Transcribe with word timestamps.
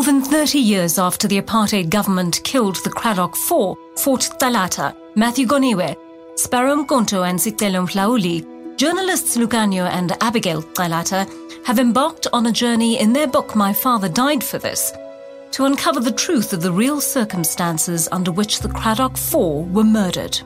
More 0.00 0.06
than 0.06 0.22
30 0.22 0.58
years 0.58 0.98
after 0.98 1.28
the 1.28 1.42
apartheid 1.42 1.90
government 1.90 2.40
killed 2.42 2.76
the 2.76 2.88
Cradock 2.88 3.36
Four, 3.36 3.76
Fort 3.96 4.30
Calata, 4.40 4.96
Matthew 5.14 5.46
Goniwe, 5.46 5.94
Sparrow 6.36 6.74
Mkonto 6.74 7.28
and 7.28 7.38
Sicelo 7.38 7.86
Mhlauli, 7.86 8.76
journalists 8.78 9.36
Lukhanyo 9.36 9.90
and 9.90 10.16
Abigail 10.22 10.62
Calata 10.62 11.28
have 11.66 11.78
embarked 11.78 12.26
on 12.32 12.46
a 12.46 12.50
journey 12.50 12.98
in 12.98 13.12
their 13.12 13.26
book 13.26 13.54
My 13.54 13.74
Father 13.74 14.08
Died 14.08 14.42
for 14.42 14.56
This 14.56 14.90
to 15.50 15.66
uncover 15.66 16.00
the 16.00 16.12
truth 16.12 16.54
of 16.54 16.62
the 16.62 16.72
real 16.72 17.02
circumstances 17.02 18.08
under 18.10 18.32
which 18.32 18.60
the 18.60 18.70
Cradock 18.70 19.18
Four 19.18 19.66
were 19.66 19.84
murdered. 19.84 20.40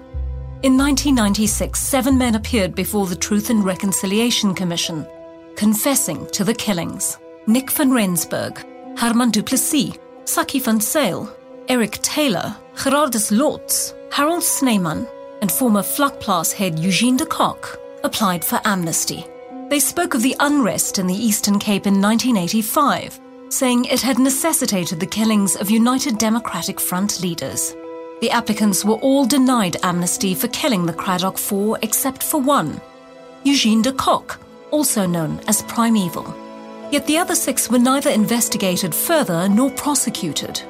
In 0.64 0.76
1996, 0.76 1.78
seven 1.78 2.18
men 2.18 2.34
appeared 2.34 2.74
before 2.74 3.06
the 3.06 3.14
Truth 3.14 3.50
and 3.50 3.64
Reconciliation 3.64 4.52
Commission, 4.52 5.06
confessing 5.54 6.26
to 6.32 6.42
the 6.42 6.54
killings. 6.54 7.18
Nick 7.46 7.70
van 7.70 7.92
Rensburg, 7.92 8.64
Herman 8.96 9.30
du 9.30 9.42
Plessis, 9.42 9.92
Sakkie 10.24 10.60
van 10.60 10.80
Zyl, 10.80 11.28
Eric 11.68 12.00
Taylor, 12.02 12.56
Gerhardus 12.76 13.30
Lotz, 13.30 13.94
Harold 14.12 14.42
Snyman, 14.42 15.06
and 15.40 15.50
former 15.50 15.82
Vlakplaas 15.82 16.52
head 16.52 16.78
Eugene 16.78 17.16
de 17.16 17.26
Kock 17.26 17.78
applied 18.04 18.44
for 18.44 18.60
amnesty. 18.64 19.26
They 19.68 19.80
spoke 19.80 20.14
of 20.14 20.22
the 20.22 20.36
unrest 20.40 20.98
in 20.98 21.06
the 21.06 21.14
Eastern 21.14 21.58
Cape 21.58 21.86
in 21.86 22.00
1985, 22.00 23.20
saying 23.48 23.86
it 23.86 24.00
had 24.00 24.18
necessitated 24.18 25.00
the 25.00 25.06
killings 25.06 25.56
of 25.56 25.70
United 25.70 26.18
Democratic 26.18 26.78
Front 26.78 27.20
leaders. 27.20 27.74
The 28.20 28.30
applicants 28.30 28.84
were 28.84 28.96
all 28.96 29.26
denied 29.26 29.76
amnesty 29.82 30.34
for 30.34 30.48
killing 30.48 30.86
the 30.86 30.92
Cradock 30.92 31.38
Four 31.38 31.78
except 31.82 32.22
for 32.22 32.40
one, 32.40 32.80
Eugene 33.42 33.82
de 33.82 33.92
Kock, 33.92 34.38
also 34.70 35.06
known 35.06 35.40
as 35.48 35.62
Prime 35.62 35.96
Evil. 35.96 36.43
Yet 36.94 37.08
the 37.08 37.18
other 37.18 37.34
six 37.34 37.68
were 37.68 37.80
neither 37.80 38.10
investigated 38.10 38.94
further 38.94 39.48
nor 39.48 39.68
prosecuted. 39.68 40.62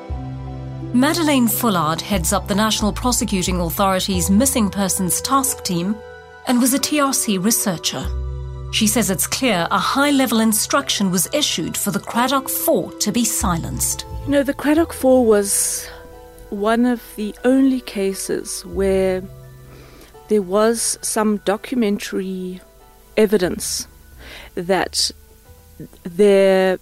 Madeleine 0.94 1.48
Fullard 1.48 2.00
heads 2.00 2.33
up 2.33 2.48
the 2.48 2.55
National 2.55 2.94
Prosecuting 2.94 3.61
Authority's 3.61 4.30
Missing 4.30 4.70
Persons 4.70 5.20
Task 5.20 5.62
Team 5.64 5.95
and 6.47 6.62
was 6.62 6.72
a 6.72 6.78
TRC 6.78 7.45
researcher. 7.45 8.02
She 8.72 8.86
says 8.86 9.11
it's 9.11 9.27
clear 9.27 9.69
a 9.70 9.78
high 9.78 10.12
level 10.12 10.41
instruction 10.41 11.11
was 11.11 11.28
issued 11.34 11.77
for 11.77 11.91
the 11.91 12.00
Cradock 12.00 12.48
Four 12.48 12.91
to 13.00 13.12
be 13.12 13.27
silenced. 13.27 14.06
You 14.25 14.30
know, 14.30 14.42
the 14.42 14.55
Cradock 14.55 14.95
Four 14.95 15.27
was 15.27 15.86
one 16.48 16.86
of 16.86 17.02
the 17.17 17.34
only 17.45 17.83
cases 17.83 18.64
where 18.64 19.22
there 20.28 20.41
was 20.41 20.98
some 21.02 21.36
documentary 21.45 22.62
evidence 23.19 23.86
that 24.55 25.11
their 26.03 26.78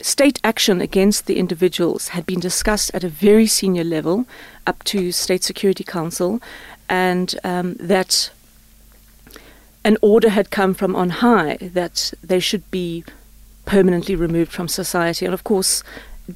state 0.00 0.38
action 0.44 0.80
against 0.80 1.26
the 1.26 1.38
individuals 1.38 2.08
had 2.08 2.26
been 2.26 2.40
discussed 2.40 2.90
at 2.94 3.04
a 3.04 3.08
very 3.08 3.46
senior 3.46 3.84
level 3.84 4.26
up 4.66 4.82
to 4.84 5.10
State 5.12 5.42
Security 5.42 5.84
Council, 5.84 6.40
and 6.88 7.34
um, 7.44 7.74
that 7.74 8.30
an 9.84 9.96
order 10.02 10.30
had 10.30 10.50
come 10.50 10.74
from 10.74 10.96
on 10.96 11.10
high 11.10 11.56
that 11.60 12.12
they 12.22 12.40
should 12.40 12.68
be 12.70 13.04
permanently 13.64 14.14
removed 14.14 14.52
from 14.52 14.68
society. 14.68 15.24
And 15.24 15.34
of 15.34 15.44
course, 15.44 15.82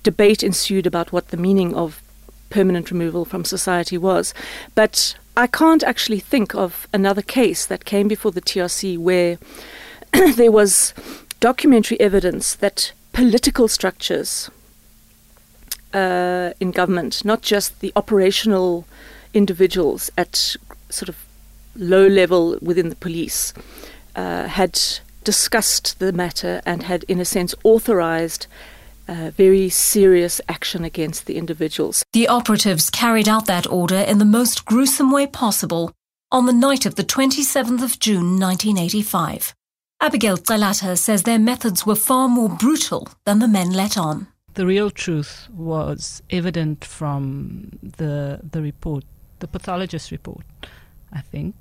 debate 0.03 0.43
ensued 0.43 0.87
about 0.87 1.13
what 1.13 1.29
the 1.29 1.37
meaning 1.37 1.75
of 1.75 2.03
permanent 2.49 2.91
removal 2.91 3.25
from 3.25 3.45
society 3.45 3.99
was. 3.99 4.34
But 4.75 5.17
I 5.37 5.47
can't 5.47 5.83
actually 5.83 6.21
think 6.21 6.55
of 6.55 6.89
another 6.93 7.23
case 7.23 7.67
that 7.67 7.84
came 7.84 8.09
before 8.09 8.33
the 8.33 8.41
TRC 8.41 8.99
where 8.99 9.39
there 10.34 10.53
was 10.53 10.93
documentary 11.41 11.99
evidence 12.01 12.55
that 12.55 12.93
political 13.12 13.67
structures 13.69 14.51
uh, 15.93 16.53
in 16.61 16.71
government, 16.71 17.25
not 17.25 17.43
just 17.43 17.81
the 17.81 17.93
operational 17.97 18.87
individuals 19.34 20.11
at 20.17 20.56
sort 20.89 21.09
of 21.09 21.17
low 21.77 22.06
level 22.06 22.59
within 22.61 22.89
the 22.89 22.97
police, 22.97 23.53
uh, 24.17 24.47
had 24.47 24.81
discussed 25.25 25.99
the 25.99 26.12
matter 26.12 26.61
and 26.65 26.84
had, 26.84 27.05
in 27.05 27.21
a 27.21 27.25
sense, 27.25 27.55
authorized 27.65 28.47
uh, 29.09 29.31
very 29.31 29.69
serious 29.69 30.41
action 30.49 30.84
against 30.84 31.27
the 31.27 31.37
individuals. 31.37 32.05
The 32.12 32.29
operatives 32.29 32.91
carried 32.91 33.29
out 33.29 33.47
that 33.47 33.67
order 33.67 33.97
in 33.97 34.19
the 34.19 34.25
most 34.25 34.65
gruesome 34.65 35.11
way 35.11 35.27
possible 35.27 35.93
on 36.31 36.47
the 36.47 36.53
night 36.53 36.87
of 36.87 36.95
the 36.95 37.05
27th 37.05 37.83
of 37.83 37.99
June 37.99 38.39
1985. 38.39 39.55
Abigail 40.03 40.38
Calata 40.38 40.97
says 40.97 41.25
their 41.25 41.38
methods 41.38 41.84
were 41.84 41.94
far 41.94 42.27
more 42.27 42.49
brutal 42.49 43.09
than 43.27 43.38
the 43.38 43.49
men 43.49 43.71
let 43.71 43.99
on. 43.99 44.27
The 44.55 44.65
real 44.65 44.91
truth 44.91 45.47
was 45.50 46.22
evident 46.31 46.84
from 46.84 47.78
the 47.83 48.41
the 48.50 48.62
report, 48.62 49.05
the 49.41 49.47
pathologist 49.47 50.11
report, 50.11 50.44
I 51.12 51.21
think, 51.21 51.55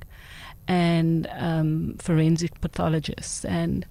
and 0.68 1.28
um, 1.38 1.96
forensic 2.00 2.60
pathologists. 2.62 3.44
And 3.44 3.86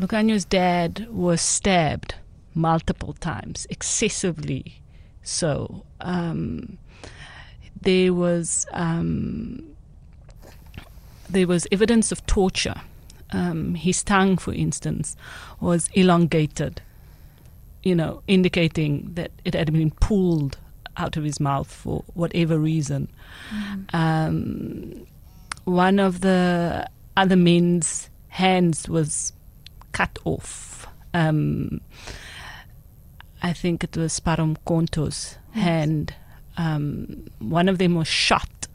Lukhanyo's 0.00 0.46
dad 0.46 1.06
was 1.10 1.42
stabbed 1.42 2.14
multiple 2.54 3.12
times, 3.12 3.66
excessively 3.68 4.80
so. 5.22 5.84
Um, 6.00 6.78
there 7.82 8.14
was 8.14 8.66
um, 8.72 9.62
there 11.28 11.46
was 11.46 11.66
evidence 11.70 12.10
of 12.10 12.24
torture 12.24 12.80
um, 13.34 13.74
his 13.74 14.02
tongue, 14.02 14.36
for 14.36 14.52
instance, 14.52 15.16
was 15.60 15.88
elongated, 15.94 16.80
you 17.82 17.94
know, 17.94 18.22
indicating 18.26 19.10
that 19.14 19.30
it 19.44 19.54
had 19.54 19.72
been 19.72 19.90
pulled 19.90 20.58
out 20.96 21.16
of 21.16 21.24
his 21.24 21.40
mouth 21.40 21.70
for 21.70 22.04
whatever 22.14 22.58
reason. 22.58 23.08
Mm. 23.50 23.94
Um, 23.94 25.06
one 25.64 25.98
of 25.98 26.20
the 26.20 26.88
other 27.16 27.36
men's 27.36 28.10
hands 28.28 28.88
was 28.88 29.32
cut 29.92 30.18
off. 30.24 30.86
Um, 31.12 31.80
I 33.42 33.52
think 33.52 33.84
it 33.84 33.96
was 33.96 34.12
Sparrow 34.12 34.54
Mkonto's 34.54 35.38
yes. 35.54 35.64
hand. 35.64 36.14
Um, 36.56 37.26
one 37.38 37.68
of 37.68 37.78
them 37.78 37.94
was 37.94 38.08
shot, 38.08 38.68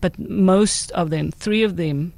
but 0.00 0.18
most 0.18 0.90
of 0.92 1.10
them, 1.10 1.30
three 1.30 1.62
of 1.62 1.76
them, 1.76 2.12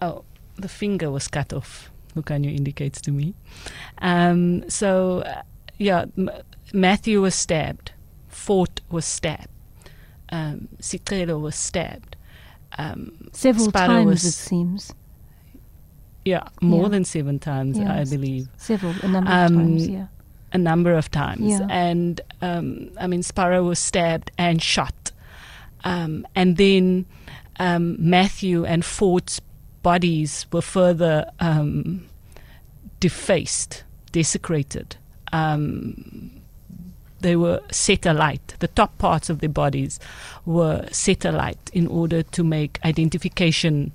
oh, 0.00 0.24
the 0.58 0.68
finger 0.68 1.10
was 1.10 1.28
cut 1.28 1.52
off. 1.52 1.90
Lukhanyo 2.16 2.54
indicates 2.54 3.00
to 3.02 3.10
me. 3.10 3.34
Um, 3.98 4.68
so, 4.68 5.20
uh, 5.20 5.42
yeah, 5.78 6.06
M- 6.16 6.30
Matthew 6.72 7.20
was 7.20 7.34
stabbed. 7.34 7.92
Fort 8.28 8.80
was 8.90 9.04
stabbed. 9.04 9.48
Um, 10.30 10.68
Sicelo 10.80 11.40
was 11.40 11.54
stabbed. 11.54 12.16
Um, 12.76 13.28
Several 13.32 13.68
Sparrow 13.68 13.88
times, 13.88 14.06
was, 14.06 14.24
it 14.24 14.32
seems. 14.32 14.92
Yeah, 16.24 16.48
more 16.60 16.84
yeah. 16.84 16.88
than 16.88 17.04
seven 17.04 17.38
times, 17.38 17.78
I 17.78 18.04
believe. 18.04 18.48
Several, 18.56 18.94
a 19.02 19.08
number 19.08 19.30
of 19.30 19.50
um, 19.50 19.56
times, 19.56 19.88
yeah. 19.88 20.06
A 20.52 20.58
number 20.58 20.92
of 20.92 21.10
times. 21.10 21.40
Yeah. 21.40 21.66
And, 21.70 22.20
um, 22.42 22.90
I 23.00 23.06
mean, 23.06 23.22
Sparrow 23.22 23.62
was 23.62 23.78
stabbed 23.78 24.30
and 24.36 24.62
shot. 24.62 25.12
Um, 25.84 26.26
and 26.34 26.56
then 26.56 27.06
Matthew 27.58 28.64
and 28.64 28.84
Fort's 28.84 29.40
bodies 29.92 30.46
were 30.52 30.66
further 30.78 31.16
um, 31.40 32.06
defaced, 33.00 33.84
desecrated. 34.12 34.96
Um, 35.32 36.30
they 37.20 37.36
were 37.36 37.60
set 37.70 38.04
alight. 38.04 38.46
The 38.58 38.68
top 38.68 38.92
parts 38.98 39.30
of 39.30 39.38
their 39.38 39.54
bodies 39.64 39.98
were 40.44 40.86
set 40.92 41.24
alight 41.24 41.70
in 41.72 41.86
order 41.86 42.22
to 42.36 42.44
make 42.44 42.78
identification 42.84 43.92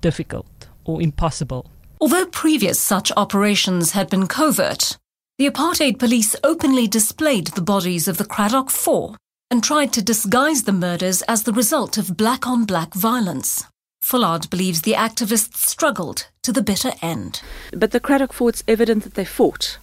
difficult 0.00 0.66
or 0.84 1.02
impossible. 1.02 1.66
Although 2.00 2.26
previous 2.44 2.80
such 2.80 3.12
operations 3.24 3.92
had 3.92 4.08
been 4.08 4.26
covert, 4.26 4.96
the 5.38 5.50
apartheid 5.50 5.98
police 5.98 6.34
openly 6.42 6.86
displayed 6.86 7.48
the 7.48 7.68
bodies 7.74 8.08
of 8.08 8.16
the 8.16 8.30
Cradock 8.34 8.70
Four 8.70 9.16
and 9.50 9.62
tried 9.62 9.92
to 9.92 10.10
disguise 10.12 10.62
the 10.62 10.78
murders 10.86 11.20
as 11.28 11.42
the 11.42 11.52
result 11.52 11.98
of 11.98 12.16
black 12.16 12.46
on 12.46 12.64
black 12.64 12.94
violence. 12.94 13.66
Fullard 14.02 14.50
believes 14.50 14.82
the 14.82 14.92
activists 14.94 15.56
struggled 15.56 16.26
to 16.42 16.52
the 16.52 16.60
bitter 16.60 16.92
end. 17.00 17.40
But 17.72 17.92
the 17.92 18.00
Cradock 18.00 18.32
Four, 18.32 18.50
it's 18.50 18.64
evident 18.66 19.04
that 19.04 19.14
they 19.14 19.24
fought. 19.24 19.78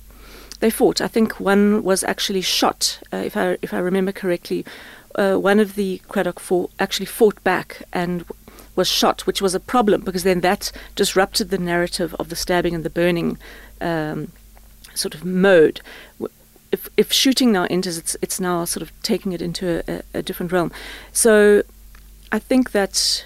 They 0.60 0.70
fought. 0.70 1.00
I 1.00 1.08
think 1.08 1.40
one 1.40 1.84
was 1.84 2.04
actually 2.04 2.42
shot, 2.42 3.00
uh, 3.14 3.18
if 3.18 3.38
I 3.38 3.58
if 3.62 3.74
I 3.74 3.80
remember 3.80 4.12
correctly. 4.12 4.66
Uh, 5.16 5.38
one 5.38 5.60
of 5.60 5.76
the 5.76 6.02
Cradock 6.10 6.38
Four 6.38 6.70
actually 6.80 7.06
fought 7.06 7.42
back 7.46 7.82
and 7.94 8.26
was 8.76 8.90
shot, 8.90 9.26
which 9.26 9.42
was 9.42 9.56
a 9.56 9.60
problem 9.60 10.02
because 10.02 10.24
then 10.24 10.42
that 10.42 10.72
disrupted 10.96 11.50
the 11.50 11.58
narrative 11.58 12.14
of 12.20 12.28
the 12.28 12.36
stabbing 12.36 12.76
and 12.76 12.84
the 12.84 12.90
burning 12.90 13.38
um, 13.80 14.34
sort 14.94 15.16
of 15.16 15.24
mode. 15.24 15.80
If, 16.74 16.90
if 16.98 17.12
shooting 17.12 17.54
now 17.54 17.68
enters, 17.70 17.98
it's 17.98 18.18
it's 18.22 18.40
now 18.40 18.66
sort 18.66 18.84
of 18.84 18.92
taking 19.02 19.32
it 19.32 19.42
into 19.42 19.82
a, 19.88 20.04
a 20.14 20.22
different 20.22 20.52
realm. 20.52 20.72
So 21.14 21.64
I 22.34 22.40
think 22.40 22.72
that 22.72 23.26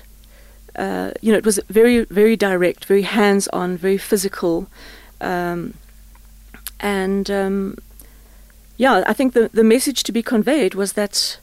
uh, 0.75 1.11
you 1.21 1.31
know, 1.31 1.37
it 1.37 1.45
was 1.45 1.59
very, 1.69 2.05
very 2.05 2.35
direct, 2.35 2.85
very 2.85 3.03
hands-on, 3.03 3.77
very 3.77 3.97
physical, 3.97 4.67
um, 5.21 5.73
And 6.83 7.31
um, 7.31 7.77
yeah, 8.77 9.03
I 9.07 9.13
think 9.13 9.33
the, 9.33 9.49
the 9.53 9.63
message 9.63 10.03
to 10.03 10.11
be 10.11 10.21
conveyed 10.21 10.75
was 10.75 10.93
that 10.93 11.39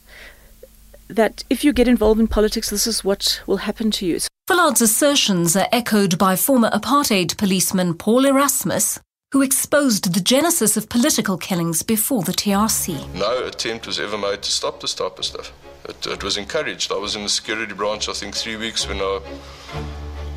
that 1.07 1.43
if 1.49 1.65
you 1.65 1.73
get 1.73 1.89
involved 1.89 2.21
in 2.21 2.27
politics, 2.27 2.69
this 2.69 2.87
is 2.87 3.03
what 3.03 3.41
will 3.45 3.57
happen 3.57 3.91
to 3.91 4.05
you. 4.05 4.19
Fullard's 4.47 4.81
assertions 4.81 5.57
are 5.57 5.67
echoed 5.71 6.17
by 6.17 6.37
former 6.37 6.69
apartheid 6.69 7.37
policeman 7.37 7.95
Paul 7.95 8.25
Erasmus, 8.25 8.99
who 9.33 9.41
exposed 9.41 10.13
the 10.13 10.21
genesis 10.21 10.77
of 10.77 10.87
political 10.87 11.37
killings 11.37 11.83
before 11.83 12.21
the 12.23 12.31
TRC. 12.31 13.13
No 13.13 13.45
attempt 13.45 13.87
was 13.87 13.99
ever 13.99 14.17
made 14.17 14.41
to 14.43 14.51
stop 14.51 14.79
this 14.79 14.93
type 14.93 15.19
of 15.19 15.25
stuff. 15.25 15.51
It, 15.85 16.05
it 16.05 16.23
was 16.23 16.37
encouraged. 16.37 16.91
I 16.91 16.97
was 16.97 17.15
in 17.15 17.23
the 17.23 17.29
security 17.29 17.73
branch, 17.73 18.07
I 18.09 18.13
think, 18.13 18.35
three 18.35 18.55
weeks 18.55 18.87
when 18.87 18.99
I 18.99 19.19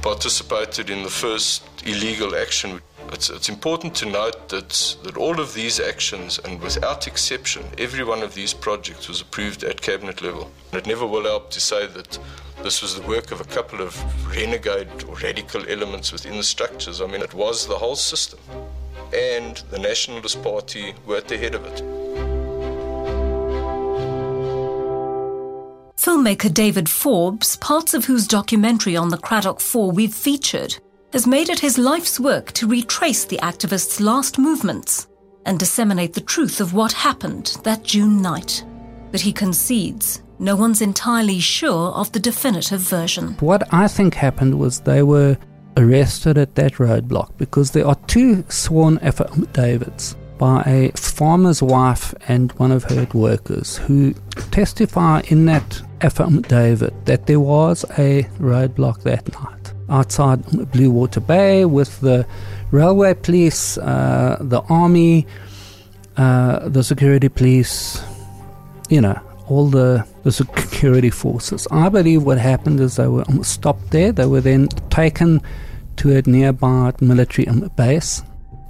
participated 0.02 0.91
in 0.91 1.02
the 1.02 1.11
first 1.11 1.62
illegal 1.87 2.37
action. 2.37 2.81
It's, 3.12 3.31
it's 3.31 3.49
important 3.49 3.94
to 3.96 4.06
note 4.06 4.49
that, 4.49 4.96
that 5.02 5.17
all 5.17 5.41
of 5.41 5.55
these 5.55 5.81
actions, 5.81 6.38
and 6.44 6.61
without 6.61 7.06
exception, 7.06 7.64
every 7.79 8.05
one 8.05 8.23
of 8.23 8.35
these 8.35 8.52
projects 8.52 9.08
was 9.08 9.20
approved 9.20 9.64
at 9.64 9.81
cabinet 9.81 10.20
level. 10.23 10.50
And 10.73 10.81
it 10.81 10.87
never 10.87 11.06
will 11.06 11.25
help 11.25 11.50
to 11.52 11.61
say 11.61 11.87
that 11.87 12.19
this 12.62 12.82
was 12.82 12.99
the 12.99 13.06
work 13.06 13.31
of 13.31 13.40
a 13.40 13.44
couple 13.44 13.81
of 13.81 13.99
renegade 14.35 15.05
or 15.08 15.17
radical 15.17 15.62
elements 15.69 16.12
within 16.12 16.37
the 16.37 16.43
structures. 16.43 17.00
I 17.00 17.06
mean, 17.06 17.23
it 17.23 17.35
was 17.35 17.67
the 17.67 17.76
whole 17.76 17.97
system. 17.97 18.40
And 19.14 19.56
the 19.70 19.79
Nationalist 19.79 20.43
Party 20.43 20.94
were 21.06 21.17
at 21.17 21.29
the 21.29 21.38
head 21.38 21.55
of 21.55 21.64
it. 21.67 22.03
Filmmaker 26.04 26.52
David 26.52 26.86
Forbes, 26.86 27.56
parts 27.56 27.94
of 27.94 28.04
whose 28.04 28.28
documentary 28.28 28.94
on 28.94 29.08
the 29.08 29.16
Cradock 29.16 29.58
Four 29.58 29.90
we've 29.90 30.12
featured, 30.12 30.76
has 31.14 31.26
made 31.26 31.48
it 31.48 31.60
his 31.60 31.78
life's 31.78 32.20
work 32.20 32.52
to 32.52 32.68
retrace 32.68 33.24
the 33.24 33.38
activists' 33.38 34.02
last 34.02 34.38
movements 34.38 35.06
and 35.46 35.58
disseminate 35.58 36.12
the 36.12 36.20
truth 36.20 36.60
of 36.60 36.74
what 36.74 36.92
happened 36.92 37.56
that 37.62 37.84
June 37.84 38.20
night. 38.20 38.62
But 39.12 39.22
he 39.22 39.32
concedes 39.32 40.22
no 40.38 40.54
one's 40.56 40.82
entirely 40.82 41.40
sure 41.40 41.92
of 41.92 42.12
the 42.12 42.20
definitive 42.20 42.82
version. 42.82 43.28
What 43.40 43.72
I 43.72 43.88
think 43.88 44.12
happened 44.12 44.58
was 44.58 44.80
they 44.80 45.02
were 45.02 45.38
arrested 45.78 46.36
at 46.36 46.54
that 46.56 46.74
roadblock 46.74 47.38
because 47.38 47.70
there 47.70 47.86
are 47.86 47.96
two 48.08 48.44
sworn 48.50 48.98
affidavits 48.98 50.16
by 50.36 50.62
a 50.66 50.90
farmer's 50.98 51.62
wife 51.62 52.14
and 52.28 52.52
one 52.52 52.72
of 52.72 52.84
her 52.84 53.06
workers 53.14 53.78
who 53.78 54.12
testify 54.50 55.22
in 55.28 55.46
that 55.46 55.80
affidavit 56.04 57.06
that 57.06 57.26
there 57.26 57.40
was 57.40 57.84
a 57.98 58.22
roadblock 58.38 59.02
that 59.02 59.32
night 59.40 59.72
outside 59.88 60.42
Blue 60.70 60.90
Water 60.90 61.20
Bay 61.20 61.64
with 61.64 62.00
the 62.00 62.26
railway 62.70 63.14
police, 63.14 63.78
uh, 63.78 64.36
the 64.40 64.60
army, 64.68 65.26
uh, 66.16 66.68
the 66.68 66.82
security 66.82 67.28
police, 67.28 68.02
you 68.88 69.00
know, 69.00 69.18
all 69.48 69.68
the, 69.68 70.06
the 70.22 70.32
security 70.32 71.10
forces. 71.10 71.66
I 71.70 71.88
believe 71.88 72.22
what 72.22 72.38
happened 72.38 72.80
is 72.80 72.96
they 72.96 73.08
were 73.08 73.24
stopped 73.42 73.90
there. 73.90 74.12
They 74.12 74.26
were 74.26 74.40
then 74.40 74.68
taken 74.90 75.42
to 75.96 76.16
a 76.16 76.22
nearby 76.22 76.92
military 77.00 77.46
base 77.76 78.22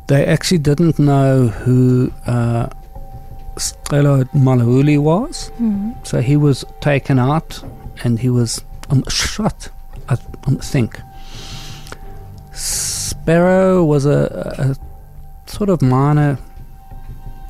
they 0.07 0.27
actually 0.27 0.59
didn't 0.59 0.99
know 0.99 1.49
who 1.49 2.13
uh, 2.27 2.69
Sicelo 3.57 4.25
Mhlauli 4.33 4.99
was. 4.99 5.51
Mm-hmm. 5.53 5.93
So 6.05 6.21
he 6.21 6.37
was 6.37 6.65
taken 6.81 7.19
out 7.19 7.63
and 8.03 8.19
he 8.19 8.31
was 8.31 8.65
um, 8.91 9.05
shot, 9.09 9.69
I 10.09 10.17
think. 10.17 11.01
Sparrow 12.53 13.85
was 13.85 14.07
a, 14.07 14.77
a, 14.77 15.51
sort 15.51 15.71
of 15.71 15.83
minor 15.83 16.39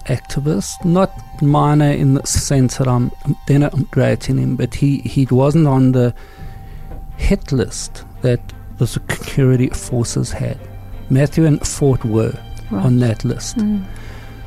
activist, 0.07 0.85
not 0.85 1.11
minor 1.43 1.91
in 1.91 2.15
the 2.15 2.27
sense 2.27 2.77
that 2.79 2.89
I'm 2.89 3.11
denigrating 3.47 4.39
him, 4.39 4.57
but 4.57 4.75
he, 4.75 4.99
he 4.99 5.27
wasn't 5.31 5.67
on 5.67 5.93
the 5.93 6.15
hit 7.17 7.53
list 7.53 8.05
that 8.23 8.41
the 8.79 8.87
security 8.87 9.69
forces 9.69 10.33
had. 10.33 10.59
Matthew 11.11 11.45
and 11.45 11.67
Fort 11.67 12.05
were 12.05 12.33
right. 12.71 12.85
on 12.85 12.99
that 12.99 13.25
list. 13.25 13.59
Mm. 13.59 13.85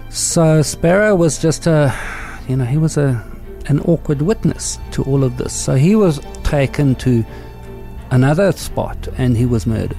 So 0.09 0.61
Sparrow 0.61 1.15
was 1.15 1.39
just 1.39 1.67
a, 1.67 1.93
you 2.47 2.55
know, 2.55 2.65
he 2.65 2.77
was 2.77 2.97
a 2.97 3.23
an 3.67 3.81
awkward 3.81 4.21
witness 4.21 4.79
to 4.91 5.03
all 5.03 5.23
of 5.23 5.37
this. 5.37 5.53
So 5.53 5.75
he 5.75 5.95
was 5.95 6.19
taken 6.43 6.95
to 6.95 7.25
another 8.11 8.51
spot 8.53 9.07
and 9.17 9.35
he 9.35 9.45
was 9.45 9.67
murdered. 9.67 9.97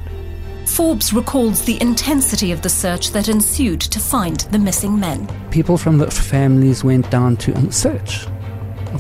Forbes 0.65 1.13
recalls 1.13 1.65
the 1.65 1.81
intensity 1.81 2.53
of 2.53 2.63
the 2.63 2.69
search 2.69 3.11
that 3.11 3.29
ensued 3.29 3.81
to 3.81 3.99
find 3.99 4.41
the 4.53 4.59
missing 4.59 4.99
men. 4.99 5.29
People 5.51 5.77
from 5.77 5.99
the 5.99 6.11
families 6.11 6.85
went 6.85 7.11
down 7.11 7.37
to 7.39 7.73
search 7.73 8.27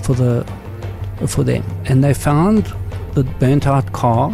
for 0.02 0.14
the 0.14 0.46
for 1.26 1.42
them, 1.42 1.64
and 1.86 2.04
they 2.04 2.14
found 2.14 2.72
the 3.14 3.24
burnt 3.24 3.66
out 3.66 3.92
car 3.92 4.32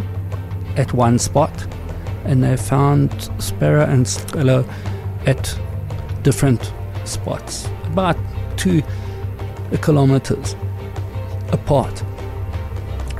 at 0.76 0.92
one 0.92 1.18
spot 1.18 1.66
and 2.24 2.42
they 2.42 2.56
found 2.56 3.30
Sparrow 3.38 3.84
and 3.84 4.06
Sicelo 4.06 4.68
at 5.26 5.58
different 6.24 6.72
spots, 7.04 7.68
about 7.84 8.16
two 8.56 8.82
kilometers 9.80 10.56
apart. 11.52 12.02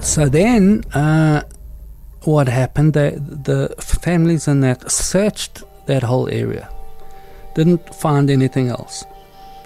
So 0.01 0.29
then, 0.29 0.83
uh, 0.93 1.43
what 2.23 2.49
happened? 2.49 2.95
They, 2.95 3.11
the 3.11 3.75
families 3.79 4.49
in 4.49 4.61
that 4.61 4.91
searched 4.91 5.63
that 5.87 6.03
whole 6.03 6.29
area, 6.29 6.69
didn't 7.55 7.95
find 7.95 8.31
anything 8.31 8.69
else. 8.69 9.05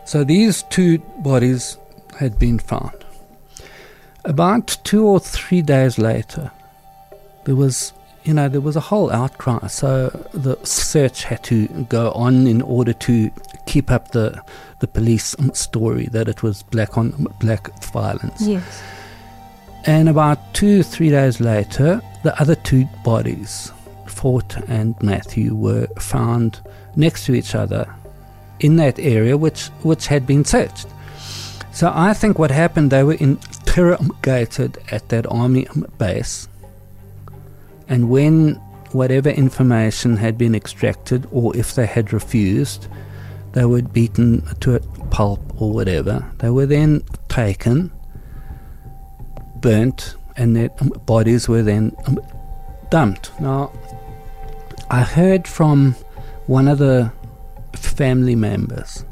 So 0.05 0.25
these 0.25 0.65
two 0.65 0.99
bodies 1.23 1.79
had 2.19 2.39
been 2.39 2.59
found. 2.59 3.05
About 4.25 4.77
two 4.85 5.07
or 5.07 5.21
three 5.21 5.63
days 5.63 5.99
later, 5.99 6.51
there 7.45 7.57
was 7.57 7.93
you 8.25 8.35
know, 8.35 8.49
there 8.49 8.61
was 8.61 8.77
a 8.77 8.81
whole 8.81 9.11
outcry. 9.11 9.67
So 9.69 10.09
the 10.33 10.57
search 10.65 11.25
had 11.25 11.43
to 11.45 11.69
go 11.89 12.13
on 12.13 12.47
in 12.47 12.63
order 12.63 12.93
to 12.93 13.31
keep 13.67 13.91
up 13.91 14.13
the 14.13 14.43
the 14.81 14.87
police 14.87 15.35
story 15.53 16.07
that 16.07 16.29
it 16.29 16.43
was 16.43 16.63
black 16.63 16.97
on 16.97 17.27
black 17.41 17.83
violence. 17.93 18.41
Yes. 18.41 18.83
And 19.85 20.09
about 20.09 20.55
two, 20.55 20.83
three 20.83 21.11
days 21.11 21.41
later, 21.41 22.01
the 22.23 22.39
other 22.41 22.55
two 22.55 22.87
bodies, 23.05 23.73
Fort 24.07 24.57
and 24.69 24.95
Matthew, 25.03 25.55
were 25.55 25.87
found 25.99 26.61
next 26.97 27.25
to 27.27 27.35
each 27.35 27.55
other 27.55 27.93
in 28.61 28.77
that 28.77 28.99
area 28.99 29.37
which, 29.37 29.69
which 29.83 30.09
had 30.09 30.27
been 30.27 30.45
searched. 30.45 30.89
So 31.73 31.93
I 31.95 32.13
think 32.13 32.39
what 32.39 32.51
happened, 32.51 32.91
they 32.91 33.05
were 33.05 33.15
interrogated 33.15 34.79
at 34.91 35.09
that 35.11 35.27
army 35.31 35.67
base 35.97 36.49
and 37.89 38.11
when 38.11 38.61
whatever 38.93 39.29
information 39.29 40.17
had 40.17 40.39
been 40.39 40.55
extracted, 40.55 41.27
or 41.31 41.57
if 41.57 41.75
they 41.75 41.87
had 41.87 42.13
refused, 42.13 42.89
they 43.53 43.65
were 43.65 43.83
beaten 43.83 44.43
to 44.61 44.77
a 44.77 44.81
pulp 45.11 45.41
or 45.61 45.73
whatever. 45.73 46.25
They 46.39 46.51
were 46.51 46.67
then 46.67 47.03
taken, 47.29 47.91
burnt, 49.57 50.17
and 50.37 50.55
their 50.55 50.71
um, 50.81 50.89
bodies 51.07 51.49
were 51.49 51.63
then 51.63 51.95
um, 52.07 52.21
dumped. 52.91 53.39
Now, 53.41 53.73
I 54.91 55.03
heard 55.03 55.47
from 55.47 55.95
one 56.47 56.69
of 56.69 56.79
the 56.79 57.13
family 57.75 58.37
members 58.37 59.05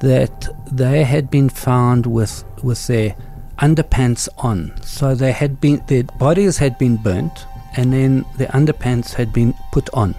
that 0.00 0.48
they 0.70 1.04
had 1.04 1.30
been 1.30 1.48
found 1.48 2.06
with 2.06 2.44
with 2.62 2.86
their 2.86 3.14
underpants 3.58 4.28
on. 4.38 4.72
So 4.82 5.14
they 5.14 5.32
had 5.32 5.60
been 5.60 5.82
their 5.86 6.02
bodies 6.04 6.58
had 6.58 6.78
been 6.78 6.96
burnt 6.96 7.46
and 7.76 7.92
then 7.92 8.24
the 8.36 8.46
underpants 8.46 9.14
had 9.14 9.32
been 9.32 9.54
put 9.72 9.88
on, 9.94 10.14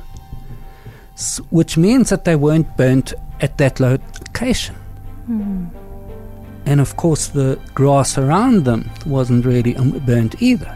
which 1.50 1.78
means 1.78 2.10
that 2.10 2.26
they 2.26 2.36
weren't 2.36 2.76
burnt 2.78 3.14
at 3.42 3.58
that 3.58 3.80
location. 3.80 4.76
Mm. 5.30 5.70
And 6.66 6.82
of 6.82 6.96
course, 6.96 7.28
the 7.28 7.60
grass 7.74 8.18
around 8.18 8.66
them 8.66 8.90
wasn't 9.06 9.46
really 9.46 9.76
um, 9.76 9.92
burnt 10.06 10.42
either. 10.42 10.76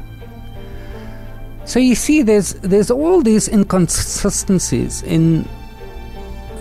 So 1.65 1.79
you 1.79 1.95
see, 1.95 2.21
there's 2.21 2.53
there's 2.55 2.89
all 2.89 3.21
these 3.21 3.47
inconsistencies 3.47 5.03
in 5.03 5.47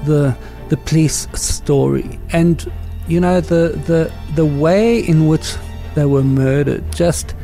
the 0.05 0.37
the 0.69 0.77
police 0.77 1.29
story, 1.33 2.19
and 2.31 2.71
you 3.07 3.21
know 3.21 3.41
the 3.41 3.81
the 3.87 4.13
the 4.35 4.45
way 4.45 4.99
in 4.99 5.27
which 5.27 5.55
they 5.95 6.05
were 6.05 6.23
murdered 6.23 6.85
just 6.93 7.35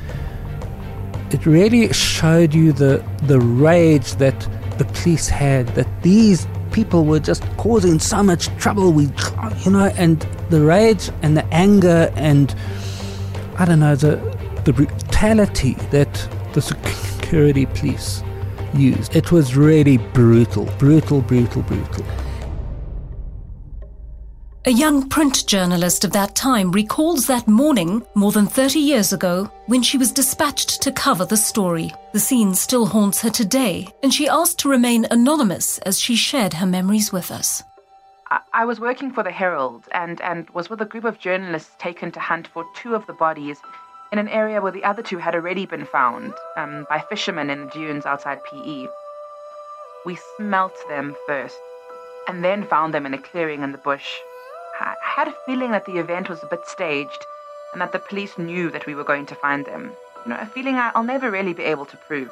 it 1.34 1.46
really 1.46 1.92
showed 1.92 2.54
you 2.54 2.72
the 2.72 3.04
the 3.24 3.40
rage 3.40 4.12
that 4.24 4.38
the 4.78 4.84
police 4.84 5.28
had 5.28 5.66
that 5.78 5.88
these 6.02 6.46
people 6.70 7.04
were 7.04 7.18
just 7.18 7.42
causing 7.56 7.98
so 7.98 8.22
much 8.22 8.46
trouble. 8.56 8.92
We 8.92 9.08
you 9.64 9.72
know 9.72 9.92
and 9.96 10.20
the 10.50 10.60
rage 10.60 11.10
and 11.22 11.36
the 11.36 11.44
anger 11.46 12.12
and 12.14 12.54
I 13.58 13.64
don't 13.64 13.80
know 13.80 13.96
the 13.96 14.14
the 14.64 14.72
brutality 14.72 15.74
that 15.90 16.12
the 16.52 16.62
security 16.62 17.66
police 17.66 18.22
used. 18.72 19.16
It 19.16 19.32
was 19.32 19.56
really 19.56 19.98
brutal 19.98 20.66
brutal 20.78 21.20
brutal 21.22 21.62
brutal 21.62 22.06
A 24.66 24.70
young 24.70 25.10
print 25.10 25.46
journalist 25.46 26.06
of 26.06 26.12
that 26.12 26.34
time 26.34 26.72
recalls 26.72 27.26
that 27.26 27.46
morning, 27.46 28.02
more 28.14 28.32
than 28.32 28.46
30 28.46 28.78
years 28.78 29.12
ago, 29.12 29.50
when 29.66 29.82
she 29.82 29.98
was 29.98 30.10
dispatched 30.10 30.80
to 30.80 30.90
cover 30.90 31.26
the 31.26 31.36
story. 31.36 31.92
The 32.14 32.20
scene 32.20 32.54
still 32.54 32.86
haunts 32.86 33.20
her 33.20 33.28
today, 33.28 33.92
and 34.02 34.14
she 34.14 34.26
asked 34.26 34.58
to 34.60 34.70
remain 34.70 35.06
anonymous 35.10 35.76
as 35.80 36.00
she 36.00 36.16
shared 36.16 36.54
her 36.54 36.64
memories 36.64 37.12
with 37.12 37.30
us. 37.30 37.62
I 38.54 38.64
was 38.64 38.80
working 38.80 39.12
for 39.12 39.22
the 39.22 39.30
Herald 39.30 39.86
and, 39.92 40.18
and 40.22 40.48
was 40.48 40.70
with 40.70 40.80
a 40.80 40.86
group 40.86 41.04
of 41.04 41.18
journalists 41.18 41.74
taken 41.78 42.10
to 42.12 42.20
hunt 42.20 42.46
for 42.46 42.64
two 42.74 42.94
of 42.94 43.06
the 43.06 43.12
bodies 43.12 43.58
in 44.12 44.18
an 44.18 44.28
area 44.28 44.62
where 44.62 44.72
the 44.72 44.84
other 44.84 45.02
two 45.02 45.18
had 45.18 45.34
already 45.34 45.66
been 45.66 45.84
found 45.84 46.32
um, 46.56 46.86
by 46.88 47.04
fishermen 47.10 47.50
in 47.50 47.66
the 47.66 47.70
dunes 47.70 48.06
outside 48.06 48.42
PE. 48.44 48.86
We 50.06 50.16
smelt 50.38 50.72
them 50.88 51.14
first 51.26 51.58
and 52.28 52.42
then 52.42 52.66
found 52.66 52.94
them 52.94 53.04
in 53.04 53.12
a 53.12 53.18
clearing 53.18 53.62
in 53.62 53.72
the 53.72 53.78
bush 53.78 54.08
I 54.80 54.94
had 55.00 55.28
a 55.28 55.36
feeling 55.46 55.70
that 55.70 55.84
the 55.84 55.98
event 55.98 56.28
was 56.28 56.42
a 56.42 56.46
bit 56.46 56.66
staged 56.66 57.24
and 57.72 57.80
that 57.80 57.92
the 57.92 57.98
police 57.98 58.38
knew 58.38 58.70
that 58.70 58.86
we 58.86 58.94
were 58.94 59.04
going 59.04 59.26
to 59.26 59.34
find 59.34 59.64
them. 59.64 59.92
You 60.24 60.30
know, 60.30 60.38
a 60.40 60.46
feeling 60.46 60.76
I'll 60.76 61.04
never 61.04 61.30
really 61.30 61.52
be 61.52 61.64
able 61.64 61.86
to 61.86 61.96
prove. 61.96 62.30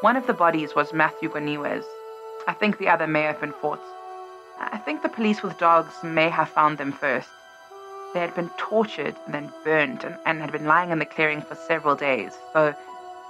One 0.00 0.16
of 0.16 0.26
the 0.26 0.32
bodies 0.32 0.74
was 0.74 0.92
Matthew 0.92 1.28
Goniwe's. 1.28 1.84
I 2.46 2.54
think 2.54 2.78
the 2.78 2.88
other 2.88 3.06
may 3.06 3.22
have 3.22 3.40
been 3.40 3.52
Fort's. 3.52 3.82
I 4.58 4.78
think 4.78 5.02
the 5.02 5.08
police 5.08 5.42
with 5.42 5.58
dogs 5.58 5.92
may 6.02 6.28
have 6.28 6.48
found 6.48 6.78
them 6.78 6.92
first. 6.92 7.28
They 8.14 8.20
had 8.20 8.34
been 8.34 8.50
tortured 8.58 9.16
and 9.24 9.34
then 9.34 9.52
burnt 9.64 10.04
and, 10.04 10.16
and 10.26 10.40
had 10.40 10.52
been 10.52 10.66
lying 10.66 10.90
in 10.90 10.98
the 10.98 11.06
clearing 11.06 11.40
for 11.42 11.54
several 11.54 11.96
days, 11.96 12.32
so 12.52 12.74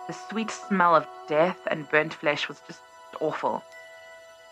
the 0.08 0.12
sweet 0.28 0.50
smell 0.50 0.96
of 0.96 1.06
death 1.28 1.58
and 1.68 1.88
burnt 1.88 2.14
flesh 2.14 2.48
was 2.48 2.60
just 2.66 2.80
awful. 3.20 3.62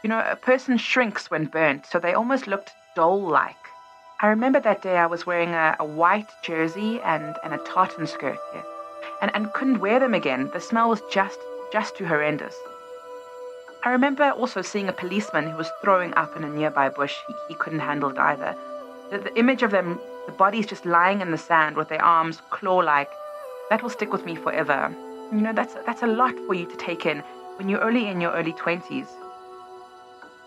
You 0.02 0.08
know, 0.08 0.24
a 0.24 0.36
person 0.36 0.78
shrinks 0.78 1.30
when 1.30 1.46
burnt, 1.46 1.86
so 1.86 1.98
they 1.98 2.14
almost 2.14 2.46
looked 2.46 2.70
doll 2.94 3.20
like. 3.20 3.56
I 4.22 4.26
remember 4.26 4.60
that 4.60 4.82
day 4.82 4.98
I 4.98 5.06
was 5.06 5.24
wearing 5.24 5.54
a, 5.54 5.76
a 5.80 5.84
white 5.84 6.28
jersey 6.42 7.00
and, 7.00 7.36
and 7.42 7.54
a 7.54 7.64
tartan 7.64 8.06
skirt, 8.06 8.38
yes, 8.52 8.66
and, 9.22 9.30
and 9.34 9.50
couldn't 9.54 9.80
wear 9.80 9.98
them 9.98 10.12
again. 10.12 10.50
The 10.52 10.60
smell 10.60 10.90
was 10.90 11.00
just, 11.10 11.38
just 11.72 11.96
too 11.96 12.04
horrendous. 12.04 12.54
I 13.82 13.88
remember 13.88 14.24
also 14.32 14.60
seeing 14.60 14.90
a 14.90 14.92
policeman 14.92 15.48
who 15.48 15.56
was 15.56 15.70
throwing 15.82 16.12
up 16.16 16.36
in 16.36 16.44
a 16.44 16.50
nearby 16.50 16.90
bush. 16.90 17.16
He, 17.26 17.34
he 17.48 17.54
couldn't 17.54 17.78
handle 17.80 18.10
it 18.10 18.18
either. 18.18 18.54
The, 19.10 19.20
the 19.20 19.38
image 19.38 19.62
of 19.62 19.70
them, 19.70 19.98
the 20.26 20.32
bodies 20.32 20.66
just 20.66 20.84
lying 20.84 21.22
in 21.22 21.30
the 21.30 21.38
sand 21.38 21.76
with 21.76 21.88
their 21.88 22.04
arms 22.04 22.42
claw-like, 22.50 23.10
that 23.70 23.82
will 23.82 23.88
stick 23.88 24.12
with 24.12 24.26
me 24.26 24.36
forever. 24.36 24.94
You 25.32 25.40
know, 25.40 25.54
that's, 25.54 25.72
that's 25.86 26.02
a 26.02 26.06
lot 26.06 26.34
for 26.46 26.52
you 26.52 26.66
to 26.66 26.76
take 26.76 27.06
in 27.06 27.20
when 27.56 27.70
you're 27.70 27.82
only 27.82 28.06
in 28.06 28.20
your 28.20 28.32
early 28.32 28.52
20s. 28.52 29.08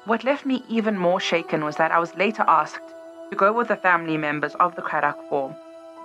What 0.05 0.23
left 0.23 0.45
me 0.45 0.63
even 0.69 0.95
more 0.95 1.19
shaken 1.19 1.63
was 1.65 1.77
that 1.77 1.91
I 1.91 1.97
was 1.97 2.13
later 2.13 2.45
asked 2.47 2.93
to 3.33 3.39
go 3.39 3.51
with 3.51 3.67
the 3.67 3.75
family 3.75 4.15
members 4.15 4.53
of 4.59 4.75
the 4.75 4.81
Cradock 4.83 5.17
Four 5.27 5.55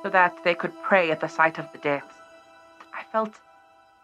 so 0.03 0.09
that 0.09 0.35
they 0.45 0.55
could 0.55 0.73
pray 0.83 1.11
at 1.11 1.21
the 1.21 1.29
site 1.29 1.59
of 1.59 1.71
the 1.73 1.79
deaths. 1.79 2.15
I 2.95 3.03
felt 3.13 3.35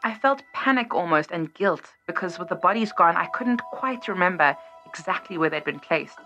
I 0.02 0.12
felt 0.12 0.42
panic 0.52 0.92
almost 0.92 1.30
and 1.30 1.54
guilt 1.54 1.86
because 2.06 2.38
with 2.38 2.50
the 2.50 2.62
bodies 2.66 2.92
gone 2.92 3.16
I 3.16 3.24
couldn't 3.36 3.62
quite 3.72 4.08
remember 4.08 4.54
exactly 4.84 5.38
where 5.38 5.48
they'd 5.48 5.64
been 5.64 5.80
placed. 5.80 6.18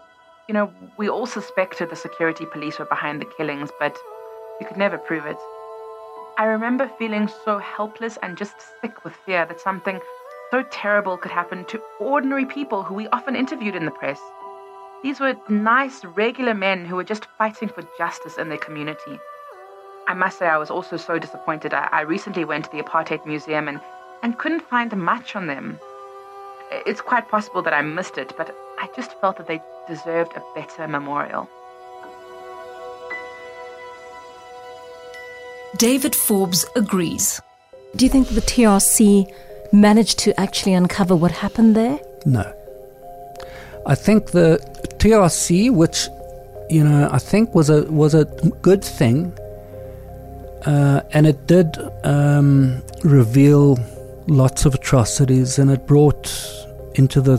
You 0.49 0.55
know, 0.55 0.73
we 0.97 1.09
all 1.09 1.27
suspected 1.27 1.89
the 1.89 1.95
security 1.95 2.47
police 2.47 2.81
were 2.81 2.93
behind 2.97 3.21
the 3.21 3.33
killings, 3.37 3.71
but 3.79 3.97
we 4.59 4.67
could 4.67 4.77
never 4.77 4.99
prove 4.99 5.25
it. 5.25 5.39
I 6.37 6.47
remember 6.47 6.91
feeling 6.99 7.31
so 7.45 7.59
helpless 7.59 8.19
and 8.25 8.37
just 8.37 8.57
sick 8.81 9.05
with 9.05 9.15
fear 9.25 9.47
that 9.47 9.61
something 9.61 10.01
so 10.51 10.65
terrible 10.73 11.17
could 11.17 11.31
happen 11.31 11.65
to 11.67 11.81
ordinary 12.01 12.45
people 12.45 12.83
who 12.83 12.95
we 12.95 13.07
often 13.09 13.37
interviewed 13.37 13.77
in 13.77 13.85
the 13.85 13.93
press. 13.93 14.19
These 15.03 15.21
were 15.21 15.37
nice, 15.49 16.05
regular 16.05 16.55
men 16.55 16.85
who 16.85 16.97
were 16.97 17.05
just 17.05 17.27
fighting 17.39 17.69
for 17.69 17.83
justice 17.97 18.37
in 18.37 18.49
their 18.49 18.59
community. 18.59 19.21
I 20.09 20.15
must 20.15 20.39
say, 20.39 20.47
I 20.47 20.57
was 20.57 20.71
also 20.71 20.97
so 20.97 21.19
disappointed. 21.21 21.73
I, 21.73 21.89
I 21.93 22.01
recently 22.01 22.45
went 22.45 22.65
to 22.65 22.71
the 22.73 22.83
Apartheid 22.83 23.25
Museum 23.25 23.69
and, 23.69 23.81
and 24.23 24.39
couldn't 24.39 24.69
find 24.69 24.91
much 24.97 25.37
on 25.37 25.47
them. 25.47 25.79
It's 26.73 27.01
quite 27.01 27.29
possible 27.29 27.63
that 27.63 27.73
I 27.73 27.83
missed 27.83 28.19
it, 28.19 28.35
but 28.37 28.53
I 28.79 28.89
just 28.97 29.13
felt 29.21 29.37
that 29.37 29.47
they 29.47 29.63
deserved 29.87 30.33
a 30.37 30.43
better 30.55 30.89
memorial. 30.89 31.49
David 35.77 36.17
Forbes 36.17 36.67
agrees. 36.75 37.41
Do 37.95 38.05
you 38.05 38.11
think 38.11 38.29
the 38.29 38.41
TRC 38.41 39.33
managed 39.73 40.19
to 40.21 40.39
actually 40.41 40.75
uncover 40.75 41.15
what 41.15 41.31
happened 41.31 41.77
there? 41.77 42.01
No. 42.27 42.58
I 43.87 43.95
think 43.95 44.31
the 44.33 44.59
TRC, 44.99 45.71
which 45.71 46.09
you 46.71 46.85
know 46.85 47.09
I 47.11 47.19
think 47.19 47.55
was 47.55 47.71
a 47.71 47.83
was 47.91 48.15
a 48.15 48.25
good 48.63 48.85
thing, 48.85 49.33
uh, 50.67 51.03
and 51.13 51.27
it 51.27 51.47
did 51.47 51.79
um, 52.05 52.83
reveal 53.05 53.79
lots 54.27 54.65
of 54.65 54.75
atrocities, 54.75 55.59
and 55.59 55.71
it 55.71 55.87
brought 55.87 56.27
into 56.95 57.21
the 57.21 57.39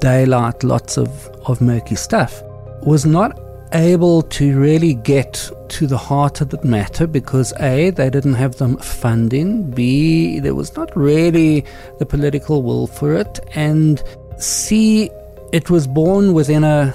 daylight 0.00 0.62
lots 0.64 0.96
of 0.96 1.10
of 1.46 1.60
murky 1.60 1.96
stuff. 1.96 2.42
Was 2.84 3.06
not 3.06 3.38
able 3.74 4.22
to 4.22 4.58
really 4.58 4.94
get 4.94 5.50
to 5.68 5.86
the 5.86 5.96
heart 5.96 6.40
of 6.40 6.50
the 6.50 6.62
matter 6.64 7.06
because 7.06 7.52
A, 7.60 7.90
they 7.90 8.10
didn't 8.10 8.34
have 8.34 8.56
the 8.56 8.76
funding, 8.78 9.70
B, 9.70 10.40
there 10.40 10.54
was 10.54 10.76
not 10.76 10.94
really 10.96 11.64
the 11.98 12.06
political 12.06 12.62
will 12.62 12.86
for 12.86 13.14
it, 13.14 13.40
and 13.54 14.02
C, 14.38 15.10
it 15.52 15.70
was 15.70 15.86
born 15.86 16.32
within 16.32 16.64
a 16.64 16.94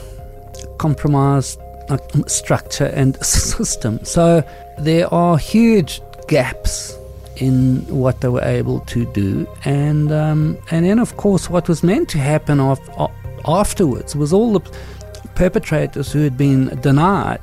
compromised 0.79 1.59
structure 2.27 2.85
and 2.85 3.15
system. 3.25 4.03
So 4.03 4.43
there 4.79 5.11
are 5.13 5.37
huge 5.37 6.01
gaps 6.27 6.97
in 7.37 7.85
what 7.87 8.21
they 8.21 8.27
were 8.27 8.43
able 8.43 8.79
to 8.81 9.05
do, 9.13 9.47
and 9.63 10.11
um, 10.11 10.57
and 10.71 10.85
then 10.85 10.99
of 10.99 11.17
course 11.17 11.49
what 11.49 11.69
was 11.69 11.83
meant 11.83 12.09
to 12.09 12.17
happen 12.17 12.59
afterwards 13.45 14.15
was 14.15 14.33
all 14.33 14.53
the 14.53 14.71
perpetrators 15.35 16.11
who 16.11 16.23
had 16.23 16.35
been 16.35 16.65
denied 16.81 17.41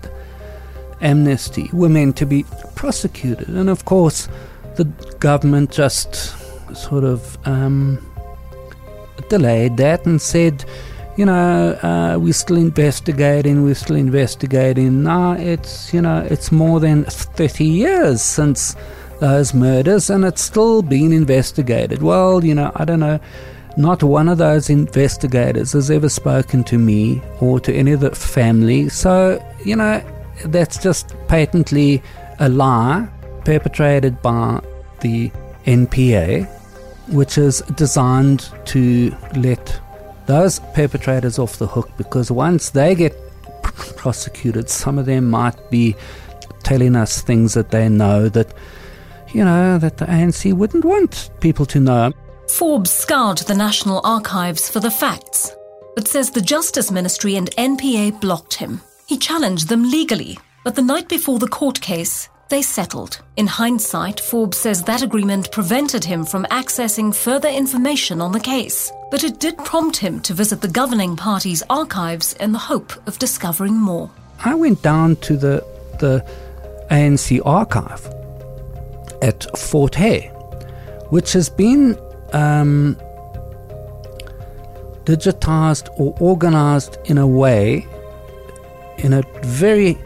amnesty 1.00 1.70
were 1.72 1.88
meant 1.88 2.16
to 2.16 2.26
be 2.26 2.44
prosecuted, 2.74 3.48
and 3.48 3.70
of 3.70 3.84
course 3.84 4.28
the 4.74 4.84
government 5.20 5.70
just 5.70 6.34
sort 6.74 7.04
of 7.04 7.38
um, 7.46 8.04
delayed 9.28 9.76
that 9.76 10.04
and 10.06 10.20
said 10.20 10.64
you 11.16 11.24
know, 11.24 11.72
uh, 11.82 12.18
we're 12.18 12.32
still 12.32 12.56
investigating, 12.56 13.62
we're 13.62 13.74
still 13.74 13.96
investigating. 13.96 15.02
Now 15.02 15.32
it's, 15.32 15.94
you 15.94 16.02
know, 16.02 16.26
it's 16.28 16.50
more 16.50 16.80
than 16.80 17.04
30 17.04 17.64
years 17.64 18.22
since 18.22 18.74
those 19.20 19.54
murders 19.54 20.10
and 20.10 20.24
it's 20.24 20.42
still 20.42 20.82
being 20.82 21.12
investigated. 21.12 22.02
Well, 22.02 22.44
you 22.44 22.54
know, 22.54 22.72
I 22.74 22.84
don't 22.84 23.00
know. 23.00 23.20
Not 23.76 24.02
one 24.02 24.28
of 24.28 24.38
those 24.38 24.70
investigators 24.70 25.72
has 25.72 25.90
ever 25.90 26.08
spoken 26.08 26.62
to 26.64 26.78
me 26.78 27.20
or 27.40 27.58
to 27.60 27.74
any 27.74 27.92
of 27.92 28.00
the 28.00 28.14
family. 28.14 28.88
So, 28.88 29.44
you 29.64 29.74
know, 29.76 30.02
that's 30.46 30.80
just 30.80 31.14
patently 31.26 32.02
a 32.38 32.48
lie 32.48 33.08
perpetrated 33.44 34.20
by 34.22 34.60
the 35.00 35.30
NPA, 35.66 36.48
which 37.08 37.36
is 37.36 37.62
designed 37.74 38.50
to 38.66 39.14
let 39.36 39.80
those 40.26 40.58
perpetrators 40.74 41.38
off 41.38 41.58
the 41.58 41.66
hook 41.66 41.90
because 41.96 42.30
once 42.30 42.70
they 42.70 42.94
get 42.94 43.16
prosecuted, 43.62 44.68
some 44.68 44.98
of 44.98 45.06
them 45.06 45.30
might 45.30 45.70
be 45.70 45.96
telling 46.62 46.96
us 46.96 47.20
things 47.20 47.54
that 47.54 47.70
they 47.70 47.88
know 47.88 48.28
that, 48.30 48.52
you 49.32 49.44
know, 49.44 49.78
that 49.78 49.98
the 49.98 50.06
ANC 50.06 50.52
wouldn't 50.52 50.84
want 50.84 51.30
people 51.40 51.66
to 51.66 51.80
know. 51.80 52.12
Forbes 52.48 52.90
scoured 52.90 53.38
the 53.38 53.54
National 53.54 54.00
Archives 54.04 54.68
for 54.68 54.80
the 54.80 54.90
facts, 54.90 55.50
but 55.94 56.08
says 56.08 56.30
the 56.30 56.40
Justice 56.40 56.90
Ministry 56.90 57.36
and 57.36 57.50
NPA 57.52 58.20
blocked 58.20 58.54
him. 58.54 58.80
He 59.06 59.18
challenged 59.18 59.68
them 59.68 59.90
legally, 59.90 60.38
but 60.62 60.74
the 60.74 60.82
night 60.82 61.08
before 61.08 61.38
the 61.38 61.48
court 61.48 61.80
case, 61.80 62.28
they 62.48 62.62
settled. 62.62 63.20
In 63.36 63.46
hindsight, 63.46 64.20
Forbes 64.20 64.58
says 64.58 64.82
that 64.82 65.02
agreement 65.02 65.50
prevented 65.50 66.04
him 66.04 66.24
from 66.24 66.44
accessing 66.46 67.14
further 67.14 67.48
information 67.48 68.20
on 68.20 68.32
the 68.32 68.40
case, 68.40 68.92
but 69.10 69.24
it 69.24 69.40
did 69.40 69.56
prompt 69.58 69.96
him 69.96 70.20
to 70.20 70.34
visit 70.34 70.60
the 70.60 70.68
governing 70.68 71.16
party's 71.16 71.62
archives 71.70 72.34
in 72.34 72.52
the 72.52 72.58
hope 72.58 72.92
of 73.06 73.18
discovering 73.18 73.74
more. 73.74 74.10
I 74.44 74.54
went 74.54 74.82
down 74.82 75.16
to 75.16 75.36
the, 75.36 75.64
the 76.00 76.24
ANC 76.90 77.40
archive 77.44 78.06
at 79.22 79.46
Fort 79.58 79.94
Hare, 79.94 80.28
which 81.10 81.32
has 81.32 81.48
been 81.48 81.98
um, 82.32 82.96
digitized 85.04 85.88
or 85.98 86.16
organized 86.20 86.98
in 87.06 87.18
a 87.18 87.26
way, 87.26 87.86
in 88.98 89.12
a 89.12 89.22
very 89.42 89.98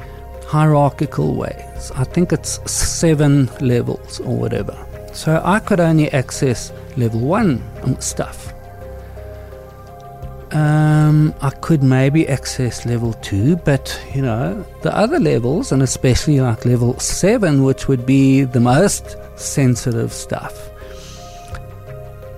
hierarchical 0.49 1.35
way. 1.35 1.57
I 1.95 2.05
think 2.05 2.33
it's 2.33 2.59
seven 2.71 3.51
levels 3.61 4.21
or 4.21 4.35
whatever. 4.37 4.77
So 5.13 5.41
I 5.45 5.59
could 5.61 5.81
only 5.81 6.11
access 6.13 6.73
level 6.97 7.21
one 7.21 7.61
stuff. 8.01 8.55
um, 10.53 11.35
I 11.43 11.51
could 11.51 11.83
maybe 11.83 12.29
access 12.29 12.87
level 12.87 13.13
two, 13.15 13.57
but 13.57 14.01
you 14.15 14.23
know, 14.23 14.65
the 14.83 14.97
other 14.97 15.21
levels, 15.21 15.73
and 15.73 15.83
especially 15.83 16.41
like 16.41 16.65
level 16.65 16.99
seven, 16.99 17.65
which 17.65 17.89
would 17.89 18.07
be 18.07 18.45
the 18.45 18.61
most 18.61 19.17
sensitive 19.37 20.13
stuff, 20.13 20.71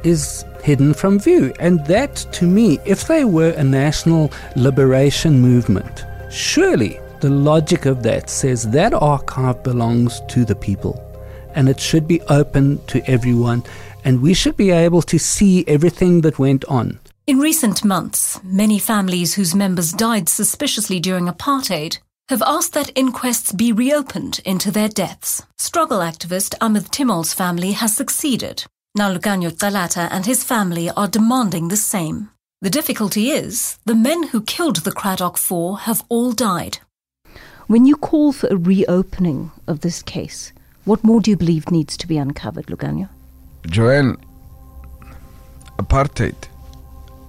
is 0.02 0.44
hidden 0.62 0.94
from 0.94 1.18
view. 1.18 1.52
And 1.60 1.84
that, 1.86 2.16
to 2.32 2.46
me, 2.46 2.78
if 2.84 3.06
they 3.06 3.24
were 3.24 3.50
a 3.50 3.64
national 3.64 4.32
liberation 4.56 5.40
movement, 5.40 6.04
surely 6.30 6.98
the 7.20 7.30
logic 7.30 7.86
of 7.86 8.02
that 8.02 8.30
says 8.30 8.70
that 8.70 8.94
archive 8.94 9.62
belongs 9.62 10.20
to 10.28 10.44
the 10.44 10.56
people 10.56 11.06
and 11.54 11.68
it 11.68 11.80
should 11.80 12.06
be 12.06 12.20
open 12.22 12.84
to 12.86 13.02
everyone, 13.10 13.64
and 14.04 14.22
we 14.22 14.34
should 14.34 14.56
be 14.56 14.70
able 14.70 15.02
to 15.02 15.18
see 15.18 15.64
everything 15.66 16.20
that 16.22 16.38
went 16.38 16.64
on. 16.66 16.98
In 17.26 17.38
recent 17.38 17.84
months, 17.84 18.40
many 18.42 18.78
families 18.78 19.34
whose 19.34 19.54
members 19.54 19.92
died 19.92 20.28
suspiciously 20.28 21.00
during 21.00 21.26
apartheid 21.26 21.98
have 22.28 22.42
asked 22.42 22.74
that 22.74 22.90
inquests 22.90 23.52
be 23.52 23.72
reopened 23.72 24.40
into 24.44 24.70
their 24.70 24.88
deaths. 24.88 25.42
Struggle 25.58 25.98
activist 25.98 26.54
Ahmed 26.60 26.84
Timol's 26.84 27.34
family 27.34 27.72
has 27.72 27.96
succeeded. 27.96 28.64
Now 28.94 29.12
Lukhanyo 29.14 29.50
Calata 29.50 30.08
and 30.10 30.26
his 30.26 30.44
family 30.44 30.90
are 30.90 31.08
demanding 31.08 31.68
the 31.68 31.76
same. 31.76 32.30
The 32.62 32.70
difficulty 32.70 33.30
is, 33.30 33.78
the 33.84 33.94
men 33.94 34.28
who 34.28 34.42
killed 34.42 34.76
the 34.76 34.92
Cradock 34.92 35.38
Four 35.38 35.78
have 35.80 36.04
all 36.08 36.32
died. 36.32 36.78
When 37.70 37.86
you 37.86 37.96
call 37.96 38.32
for 38.32 38.48
a 38.48 38.56
reopening 38.56 39.52
of 39.68 39.78
this 39.78 40.02
case, 40.02 40.52
what 40.86 41.04
more 41.04 41.20
do 41.20 41.30
you 41.30 41.36
believe 41.36 41.70
needs 41.70 41.96
to 41.98 42.08
be 42.08 42.18
uncovered, 42.18 42.66
Lukhanyo? 42.66 43.08
Joanne, 43.68 44.16
apartheid 45.78 46.34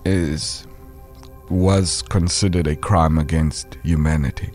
is 0.04 0.66
was 1.52 2.02
considered 2.02 2.66
a 2.66 2.76
crime 2.76 3.20
against 3.20 3.76
humanity. 3.84 4.50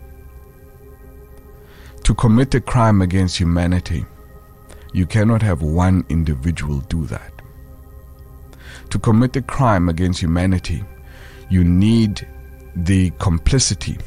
To 2.03 2.13
commit 2.13 2.53
a 2.53 2.59
crime 2.59 3.01
against 3.01 3.37
humanity, 3.37 4.05
you 4.91 5.05
cannot 5.05 5.41
have 5.41 5.61
one 5.61 6.03
individual 6.09 6.81
do 6.89 7.05
that. 7.05 7.31
To 8.89 8.99
commit 8.99 9.37
a 9.37 9.41
crime 9.41 9.87
against 9.87 10.19
humanity, 10.21 10.83
you 11.49 11.63
need 11.63 12.27
the 12.75 13.11
complicity 13.11 13.97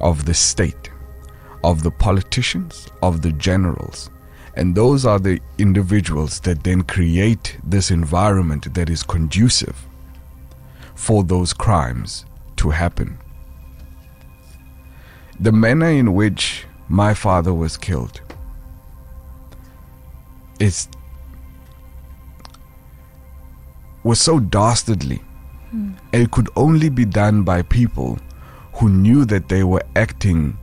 of 0.00 0.24
the 0.24 0.34
state, 0.34 0.90
of 1.64 1.82
the 1.82 1.90
politicians, 1.90 2.88
of 3.02 3.22
the 3.22 3.32
generals. 3.32 4.10
And 4.54 4.74
those 4.74 5.06
are 5.06 5.18
the 5.18 5.40
individuals 5.58 6.40
that 6.40 6.64
then 6.64 6.82
create 6.82 7.58
this 7.62 7.90
environment 7.90 8.74
that 8.74 8.90
is 8.90 9.02
conducive 9.02 9.76
for 10.94 11.22
those 11.22 11.52
crimes 11.52 12.24
to 12.56 12.70
happen. 12.70 13.18
The 15.38 15.52
manner 15.52 15.90
in 15.90 16.14
which 16.14 16.64
my 16.88 17.14
father 17.14 17.54
was 17.54 17.76
killed 17.76 18.20
is 20.58 20.88
was 24.02 24.20
so 24.20 24.40
dastardly. 24.40 25.22
Mm. 25.72 25.96
It 26.12 26.30
could 26.30 26.48
only 26.56 26.88
be 26.88 27.04
done 27.04 27.42
by 27.42 27.62
people 27.62 28.18
who 28.78 28.88
knew 28.88 29.24
that 29.24 29.48
they 29.48 29.64
were 29.64 29.82
acting 29.96 30.56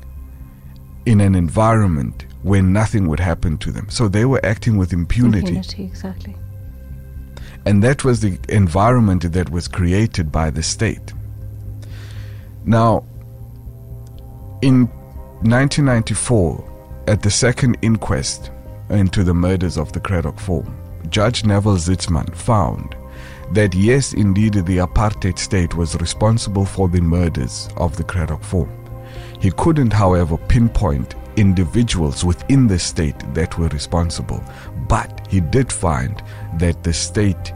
in 1.05 1.21
an 1.21 1.35
environment 1.35 2.25
where 2.43 2.61
nothing 2.61 3.07
would 3.07 3.19
happen 3.19 3.57
to 3.57 3.71
them. 3.71 3.89
So 3.89 4.07
they 4.07 4.25
were 4.25 4.43
acting 4.45 4.77
with 4.77 4.93
impunity. 4.93 5.47
Impunity, 5.47 5.83
exactly. 5.83 6.35
And 7.65 7.83
that 7.83 8.03
was 8.03 8.21
the 8.21 8.37
environment 8.49 9.31
that 9.33 9.49
was 9.49 9.67
created 9.67 10.31
by 10.31 10.49
the 10.49 10.63
state. 10.63 11.13
Now, 12.63 13.03
in 14.61 14.87
1994, 15.41 17.03
at 17.07 17.21
the 17.21 17.31
second 17.31 17.77
inquest 17.81 18.51
into 18.89 19.23
the 19.23 19.33
murders 19.33 19.77
of 19.77 19.91
the 19.91 19.99
Cradock 19.99 20.39
Four, 20.39 20.63
Judge 21.09 21.43
Neville 21.43 21.77
Zietsman 21.77 22.33
found 22.35 22.94
that 23.51 23.73
yes, 23.73 24.13
indeed, 24.13 24.53
the 24.53 24.77
apartheid 24.77 25.37
state 25.37 25.75
was 25.75 25.99
responsible 25.99 26.65
for 26.65 26.89
the 26.89 27.01
murders 27.01 27.69
of 27.77 27.95
the 27.95 28.03
Cradock 28.03 28.43
Four. 28.43 28.67
He 29.39 29.51
couldn't, 29.51 29.93
however, 29.93 30.37
pinpoint 30.37 31.15
individuals 31.37 32.23
within 32.23 32.67
the 32.67 32.79
state 32.79 33.17
that 33.33 33.57
were 33.57 33.67
responsible, 33.69 34.43
but 34.87 35.27
he 35.29 35.41
did 35.41 35.71
find 35.71 36.21
that 36.57 36.83
the 36.83 36.93
state, 36.93 37.53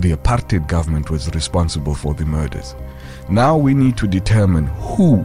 the 0.00 0.12
apartheid 0.12 0.66
government, 0.66 1.10
was 1.10 1.32
responsible 1.34 1.94
for 1.94 2.14
the 2.14 2.24
murders. 2.24 2.74
Now 3.28 3.56
we 3.56 3.74
need 3.74 3.96
to 3.98 4.06
determine 4.06 4.66
who 4.66 5.24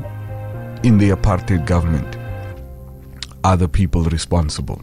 in 0.84 0.98
the 0.98 1.12
apartheid 1.12 1.66
government 1.66 2.18
are 3.44 3.58
the 3.58 3.70
people 3.70 4.04
responsible. 4.04 4.82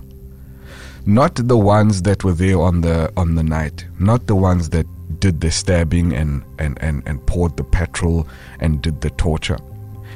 Not 1.07 1.35
the 1.37 1.57
ones 1.57 2.03
that 2.03 2.25
were 2.25 2.33
there 2.33 2.61
on 2.61 2.83
the 2.83 3.13
on 3.17 3.35
the 3.35 3.43
night, 3.43 3.87
not 3.99 4.27
the 4.27 4.37
ones 4.37 4.69
that 4.71 4.87
did 5.21 5.41
the 5.41 5.51
stabbing 5.51 6.15
and, 6.15 6.43
and, 6.59 6.79
and, 6.83 7.03
and 7.07 7.25
poured 7.27 7.57
the 7.57 7.65
petrol 7.65 8.27
and 8.59 8.83
did 8.83 9.01
the 9.01 9.11
torture. 9.11 9.59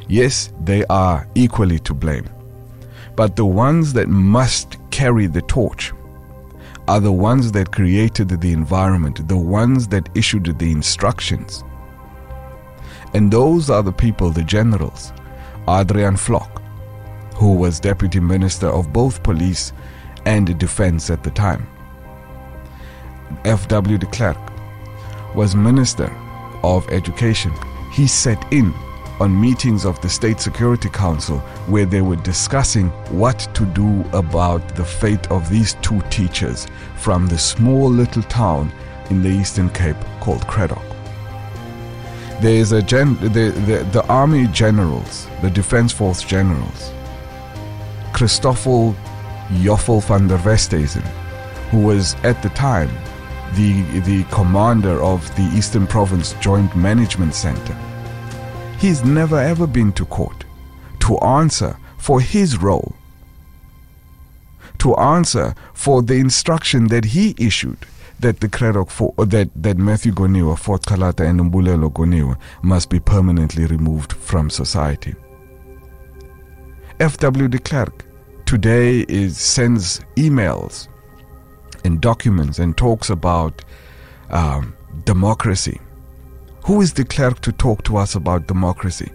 Yes, 0.09 0.53
they 0.61 0.85
are 0.87 1.29
equally 1.35 1.79
to 1.81 1.94
blame. 1.94 2.29
But 3.16 3.37
the 3.37 3.47
ones 3.47 3.92
that 3.92 4.09
must 4.09 4.77
carry 4.90 5.27
the 5.27 5.42
torch 5.42 5.92
are 6.88 7.01
the 7.01 7.12
ones 7.12 7.53
that 7.53 7.73
created 7.73 8.29
the 8.29 8.53
environment, 8.53 9.27
the 9.29 9.37
ones 9.37 9.88
that 9.88 10.09
issued 10.14 10.59
the 10.59 10.70
instructions. 10.70 11.64
And 13.14 13.31
those 13.31 13.70
are 13.70 13.83
the 13.83 13.92
people, 13.92 14.31
the 14.31 14.42
generals. 14.42 15.12
Adriaan 15.66 16.16
Vlok, 16.16 16.62
who 17.35 17.55
was 17.55 17.81
Deputy 17.81 18.20
Minister 18.20 18.66
of 18.66 18.92
both 18.92 19.23
Police 19.23 19.73
and 20.27 20.59
Defense 20.59 21.11
at 21.11 21.23
the 21.23 21.31
time. 21.31 21.67
F.W. 23.45 23.99
de 23.99 24.07
Klerk 24.07 24.39
was 25.35 25.55
Minister 25.55 26.11
of 26.63 26.89
Education. 26.91 27.53
He 27.93 28.07
set 28.07 28.53
in 28.53 28.73
on 29.21 29.41
meetings 29.41 29.85
of 29.85 30.01
the 30.01 30.09
State 30.09 30.41
Security 30.41 30.89
Council 30.89 31.39
where 31.69 31.87
they 31.87 32.01
were 32.01 32.17
discussing 32.17 32.89
what 33.19 33.39
to 33.55 33.65
do 33.67 34.01
about 34.13 34.75
the 34.75 34.85
fate 34.85 35.31
of 35.31 35.49
these 35.49 35.75
two 35.75 36.01
teachers 36.11 36.67
from 36.97 37.27
the 37.29 37.39
small 37.39 37.89
little 37.89 38.23
town 38.25 38.73
in 39.11 39.23
the 39.23 39.29
Eastern 39.29 39.71
Cape 39.71 39.97
called 40.21 40.43
Cradock. 40.47 40.83
There 42.41 42.57
is 42.57 42.73
a 42.73 42.83
gen- 42.83 43.17
the, 43.21 43.29
the, 43.51 43.89
the 43.93 44.05
army 44.09 44.49
generals, 44.49 45.29
the 45.41 45.51
defense 45.51 45.93
force 45.93 46.23
generals, 46.23 46.93
Christoffel 48.13 48.97
Joffel 49.51 50.01
van 50.01 50.29
der 50.29 50.39
Westhuizen, 50.39 51.05
who 51.71 51.79
was 51.79 52.15
at 52.25 52.43
the 52.43 52.51
time 52.51 52.91
the, 53.55 53.83
the 54.01 54.25
commander 54.25 55.03
of 55.03 55.35
the 55.37 55.51
Eastern 55.57 55.87
Province 55.87 56.35
Joint 56.41 56.75
Management 56.75 57.35
Center 57.35 57.77
He's 58.85 59.03
never 59.03 59.39
ever 59.39 59.67
been 59.67 59.93
to 59.93 60.05
court 60.05 60.45
to 61.01 61.19
answer 61.21 61.75
for 61.97 62.21
his 62.21 62.59
role, 62.59 62.95
to 64.79 64.95
answer 64.97 65.55
for 65.73 66.03
the 66.03 66.17
instruction 66.17 66.89
that 66.89 67.07
he 67.07 67.35
issued 67.39 67.79
that 68.21 68.41
the 68.41 68.49
Cradock 68.49 68.91
for 68.91 69.15
uh, 69.17 69.25
that, 69.25 69.49
that 69.55 69.79
Matthew 69.79 70.13
Goniwe, 70.13 70.59
Fort 70.59 70.83
Calata 70.83 71.27
and 71.27 71.41
Mbulelo 71.41 71.91
Goniwe 71.91 72.37
must 72.63 72.91
be 72.91 73.01
permanently 73.01 73.65
removed 73.65 74.13
from 74.13 74.51
society. 74.51 75.15
F.W. 77.01 77.49
de 77.49 77.59
Klerk 77.59 78.04
today 78.47 79.01
is, 79.09 79.39
sends 79.39 80.01
emails 80.17 80.89
and 81.85 82.01
documents 82.01 82.59
and 82.59 82.77
talks 82.77 83.11
about 83.11 83.65
um, 84.31 84.75
democracy 85.05 85.81
who 86.65 86.81
is 86.81 86.95
de 86.95 87.05
Klerk 87.05 87.41
to 87.41 87.53
talk 87.53 87.85
to 87.85 87.99
us 87.99 88.15
about 88.15 88.47
democracy? 88.47 89.11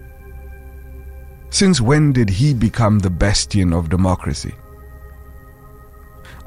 Since 1.50 1.80
when 1.80 2.12
did 2.12 2.30
he 2.30 2.54
become 2.54 3.00
the 3.00 3.10
bastion 3.10 3.72
of 3.72 3.88
democracy? 3.88 4.54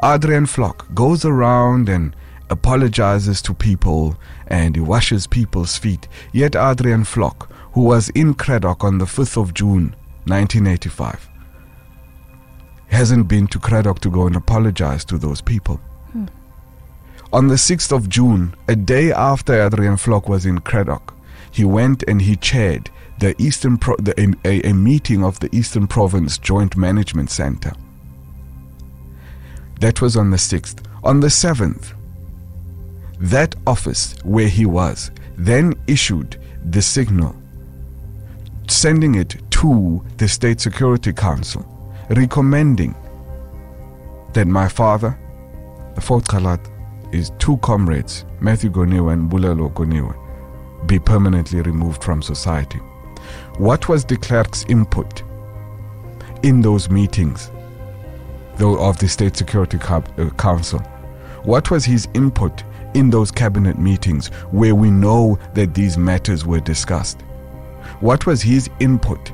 Adriaan 0.01 0.47
Vlok 0.47 0.93
goes 0.95 1.25
around 1.25 1.89
and 1.89 2.15
apologizes 2.49 3.41
to 3.41 3.53
people 3.53 4.15
and 4.47 4.75
he 4.75 4.81
washes 4.81 5.27
people's 5.27 5.77
feet. 5.77 6.07
Yet 6.31 6.53
Adriaan 6.53 7.03
Vlok, 7.03 7.49
who 7.73 7.81
was 7.81 8.07
in 8.09 8.33
Cradock 8.33 8.85
on 8.85 8.97
the 8.97 9.05
5th 9.05 9.35
of 9.35 9.53
June 9.53 9.95
1985, 10.25 11.29
hasn't 12.93 13.27
been 13.27 13.47
to 13.47 13.59
Cradock 13.59 13.99
to 13.99 14.09
go 14.09 14.27
and 14.27 14.35
apologize 14.35 15.03
to 15.05 15.17
those 15.17 15.41
people. 15.41 15.77
Hmm. 16.11 16.25
On 17.31 17.47
the 17.47 17.55
6th 17.55 17.91
of 17.91 18.09
June, 18.09 18.55
a 18.67 18.75
day 18.75 19.11
after 19.11 19.53
Adriaan 19.53 19.97
Vlok 19.97 20.29
was 20.29 20.45
in 20.45 20.59
Cradock, 20.59 21.13
he 21.51 21.65
went 21.65 22.03
and 22.07 22.21
he 22.21 22.35
chaired 22.35 22.89
the 23.19 23.35
Eastern 23.41 23.77
Pro- 23.77 23.97
the, 23.97 24.35
a, 24.45 24.69
a 24.69 24.73
meeting 24.73 25.23
of 25.23 25.39
the 25.39 25.49
Eastern 25.55 25.87
Province 25.87 26.37
Joint 26.37 26.75
Management 26.75 27.29
Center. 27.29 27.73
That 29.79 30.01
was 30.01 30.15
on 30.15 30.31
the 30.31 30.37
6th. 30.37 30.85
On 31.03 31.19
the 31.19 31.27
7th, 31.27 31.93
that 33.19 33.55
office 33.65 34.15
where 34.23 34.47
he 34.47 34.65
was, 34.65 35.11
then 35.37 35.73
issued 35.87 36.39
the 36.65 36.81
signal, 36.81 37.35
sending 38.67 39.15
it 39.15 39.37
to 39.51 40.03
the 40.17 40.27
State 40.27 40.59
Security 40.61 41.13
Council, 41.13 41.65
recommending 42.09 42.95
that 44.33 44.47
my 44.47 44.67
father, 44.67 45.17
the 45.95 46.01
Fort 46.01 46.25
Calata, 46.25 46.69
his 47.11 47.31
two 47.39 47.57
comrades, 47.57 48.25
Matthew 48.39 48.71
Goniwe 48.71 49.13
and 49.13 49.29
Mbulelo 49.29 49.71
Goniwe, 49.73 50.15
be 50.87 50.99
permanently 50.99 51.61
removed 51.61 52.03
from 52.03 52.21
society. 52.21 52.79
What 53.57 53.87
was 53.87 54.03
de 54.03 54.17
Klerk's 54.17 54.65
input 54.67 55.23
in 56.41 56.61
those 56.61 56.89
meetings 56.89 57.51
though, 58.57 58.77
of 58.79 58.97
the 58.97 59.07
State 59.07 59.37
Security 59.37 59.77
uh, 59.77 60.01
Council? 60.37 60.79
What 61.43 61.71
was 61.71 61.85
his 61.85 62.07
input 62.13 62.63
in 62.93 63.09
those 63.09 63.31
cabinet 63.31 63.77
meetings 63.77 64.27
where 64.51 64.75
we 64.75 64.91
know 64.91 65.39
that 65.53 65.73
these 65.73 65.97
matters 65.97 66.45
were 66.45 66.59
discussed? 66.59 67.21
What 67.99 68.25
was 68.25 68.41
his 68.41 68.69
input 68.79 69.29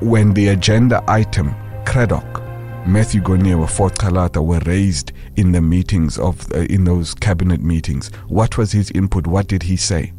when 0.00 0.34
the 0.34 0.48
agenda 0.48 1.02
item, 1.08 1.54
Cradock, 1.86 2.42
Matthew 2.86 3.22
Goniwe, 3.22 3.70
Fort 3.70 3.94
Calata 3.94 4.44
were 4.44 4.60
raised 4.66 5.12
in 5.36 5.52
the 5.52 5.62
meetings 5.62 6.18
of 6.18 6.52
uh, 6.52 6.58
in 6.68 6.84
those 6.84 7.14
cabinet 7.14 7.62
meetings? 7.62 8.10
What 8.28 8.58
was 8.58 8.72
his 8.72 8.90
input? 8.90 9.26
What 9.26 9.46
did 9.46 9.62
he 9.62 9.76
say? 9.76 10.12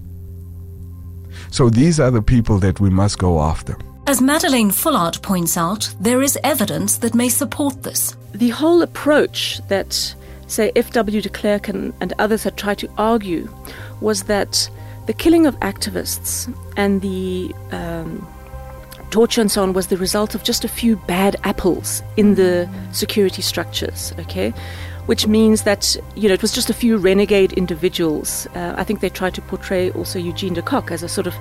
So 1.51 1.69
these 1.69 1.99
are 1.99 2.09
the 2.09 2.21
people 2.21 2.57
that 2.59 2.79
we 2.79 2.89
must 2.89 3.19
go 3.19 3.41
after. 3.41 3.77
As 4.07 4.21
Madeleine 4.21 4.71
Fullard 4.71 5.21
points 5.21 5.57
out, 5.57 5.93
there 5.99 6.21
is 6.21 6.39
evidence 6.43 6.97
that 6.97 7.13
may 7.13 7.29
support 7.29 7.83
this. 7.83 8.15
The 8.31 8.49
whole 8.49 8.81
approach 8.81 9.59
that, 9.67 10.15
say, 10.47 10.71
F.W. 10.75 11.21
de 11.21 11.29
Klerk 11.29 11.67
and, 11.67 11.93
and 11.99 12.13
others 12.17 12.43
had 12.43 12.57
tried 12.57 12.77
to 12.79 12.89
argue 12.97 13.53
was 13.99 14.23
that 14.23 14.69
the 15.05 15.13
killing 15.13 15.45
of 15.45 15.55
activists 15.59 16.51
and 16.77 17.01
the 17.01 17.53
um, 17.71 18.25
torture 19.17 19.41
and 19.41 19.51
so 19.51 19.63
on 19.63 19.73
was 19.73 19.87
the 19.87 19.97
result 19.97 20.35
of 20.35 20.43
just 20.43 20.63
a 20.63 20.67
few 20.67 20.95
bad 20.95 21.35
apples 21.43 22.03
in 22.17 22.35
the 22.35 22.69
security 22.91 23.41
structures, 23.41 24.13
okay? 24.19 24.53
which 25.07 25.25
means 25.25 25.63
that 25.63 25.97
you 26.15 26.27
know 26.27 26.35
it 26.35 26.41
was 26.43 26.51
just 26.51 26.69
a 26.69 26.73
few 26.73 26.97
renegade 26.97 27.51
individuals. 27.53 28.45
Uh, 28.53 28.75
I 28.77 28.83
think 28.83 28.99
they 28.99 29.09
tried 29.09 29.33
to 29.33 29.41
portray 29.41 29.89
also 29.91 30.19
Eugene 30.19 30.53
de 30.53 30.61
Kock 30.61 30.91
as 30.91 31.01
a 31.01 31.09
sort 31.09 31.25
of 31.25 31.33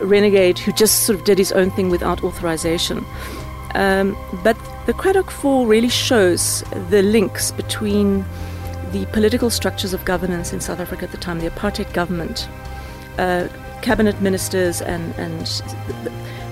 renegade 0.00 0.58
who 0.58 0.72
just 0.72 1.02
sort 1.04 1.18
of 1.18 1.24
did 1.26 1.36
his 1.36 1.52
own 1.52 1.70
thing 1.72 1.90
without 1.90 2.24
authorization. 2.24 3.04
Um, 3.74 4.16
but 4.42 4.56
the 4.86 4.94
Cradock 4.94 5.28
Four 5.30 5.66
really 5.66 5.90
shows 5.90 6.62
the 6.88 7.02
links 7.02 7.50
between 7.52 8.24
the 8.92 9.04
political 9.12 9.50
structures 9.50 9.92
of 9.92 10.02
governance 10.06 10.54
in 10.54 10.60
South 10.60 10.80
Africa 10.80 11.04
at 11.04 11.10
the 11.10 11.18
time, 11.18 11.40
the 11.40 11.50
apartheid 11.50 11.92
government, 11.92 12.48
uh, 13.18 13.48
cabinet 13.82 14.18
ministers, 14.22 14.80
and 14.80 15.12
and. 15.16 15.46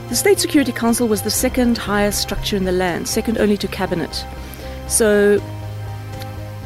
The, 0.09 0.15
State 0.15 0.39
Security 0.39 0.73
Council 0.73 1.09
was 1.09 1.23
the 1.23 1.31
second 1.31 1.79
highest 1.79 2.23
structure 2.23 2.57
in 2.57 2.65
the 2.65 2.73
land, 2.73 3.09
second 3.09 3.39
only 3.39 3.57
to 3.57 3.69
cabinet. 3.69 4.25
So 4.89 5.41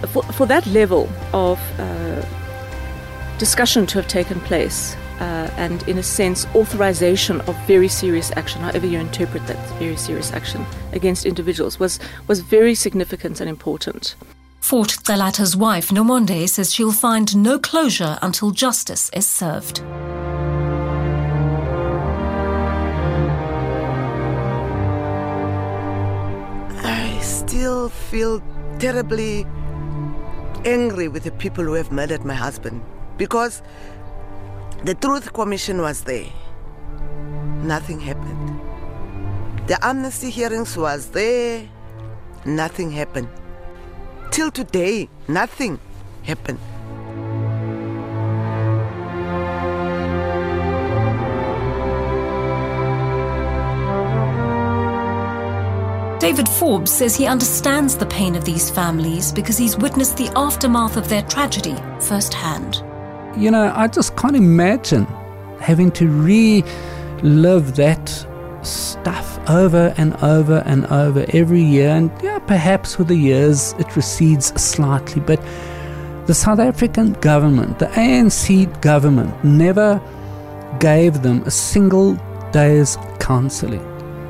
for, 0.08 0.22
for 0.24 0.46
that 0.46 0.66
level 0.66 1.08
of 1.32 1.58
uh, 1.78 2.24
discussion 3.38 3.86
to 3.86 3.98
have 3.98 4.08
taken 4.08 4.40
place, 4.40 4.94
uh, 5.20 5.50
and 5.56 5.86
in 5.88 5.98
a 5.98 6.02
sense, 6.02 6.46
authorization 6.54 7.40
of 7.42 7.56
very 7.66 7.88
serious 7.88 8.30
action, 8.36 8.60
however 8.62 8.86
you 8.86 8.98
interpret 8.98 9.46
that 9.46 9.58
very 9.78 9.96
serious 9.96 10.32
action 10.32 10.64
against 10.92 11.26
individuals, 11.26 11.78
was, 11.78 11.98
was 12.26 12.40
very 12.40 12.74
significant 12.74 13.40
and 13.40 13.48
important. 13.48 14.14
Fort 14.60 14.90
Calata's 15.04 15.56
wife, 15.56 15.88
Nomonde, 15.90 16.48
says 16.48 16.72
she'll 16.72 16.92
find 16.92 17.36
no 17.36 17.58
closure 17.58 18.18
until 18.22 18.50
justice 18.50 19.10
is 19.14 19.26
served. 19.26 19.82
Still 27.80 27.88
feel 27.88 28.42
terribly 28.78 29.46
angry 30.66 31.08
with 31.08 31.24
the 31.24 31.30
people 31.30 31.64
who 31.64 31.72
have 31.72 31.90
murdered 31.90 32.24
my 32.26 32.34
husband 32.34 32.82
because 33.16 33.62
the 34.84 34.94
Truth 34.94 35.32
Commission 35.32 35.80
was 35.80 36.02
there. 36.02 36.26
Nothing 37.62 37.98
happened. 38.00 38.60
The 39.66 39.78
amnesty 39.82 40.28
hearings 40.28 40.76
was 40.76 41.08
there. 41.10 41.66
Nothing 42.44 42.90
happened. 42.90 43.28
Till 44.30 44.50
today, 44.50 45.08
nothing 45.26 45.78
happened. 46.24 46.58
David 56.20 56.50
Forbes 56.50 56.92
says 56.92 57.16
he 57.16 57.26
understands 57.26 57.96
the 57.96 58.04
pain 58.04 58.36
of 58.36 58.44
these 58.44 58.68
families 58.68 59.32
because 59.32 59.56
he's 59.56 59.78
witnessed 59.78 60.18
the 60.18 60.30
aftermath 60.36 60.98
of 60.98 61.08
their 61.08 61.22
tragedy 61.22 61.74
firsthand. 61.98 62.84
You 63.42 63.50
know, 63.50 63.72
I 63.74 63.88
just 63.88 64.16
can't 64.16 64.36
imagine 64.36 65.06
having 65.60 65.90
to 65.92 66.06
relive 66.08 67.74
that 67.76 68.26
stuff 68.60 69.40
over 69.48 69.94
and 69.96 70.14
over 70.22 70.62
and 70.66 70.84
over 70.88 71.24
every 71.30 71.62
year. 71.62 71.88
And 71.88 72.10
yeah, 72.22 72.38
perhaps 72.40 72.98
with 72.98 73.08
the 73.08 73.16
years 73.16 73.72
it 73.78 73.96
recedes 73.96 74.48
slightly, 74.60 75.22
but 75.22 75.42
the 76.26 76.34
South 76.34 76.58
African 76.58 77.14
government, 77.14 77.78
the 77.78 77.86
ANC 77.86 78.82
government, 78.82 79.42
never 79.42 79.98
gave 80.80 81.22
them 81.22 81.42
a 81.46 81.50
single 81.50 82.12
day's 82.52 82.98
counseling. 83.20 83.82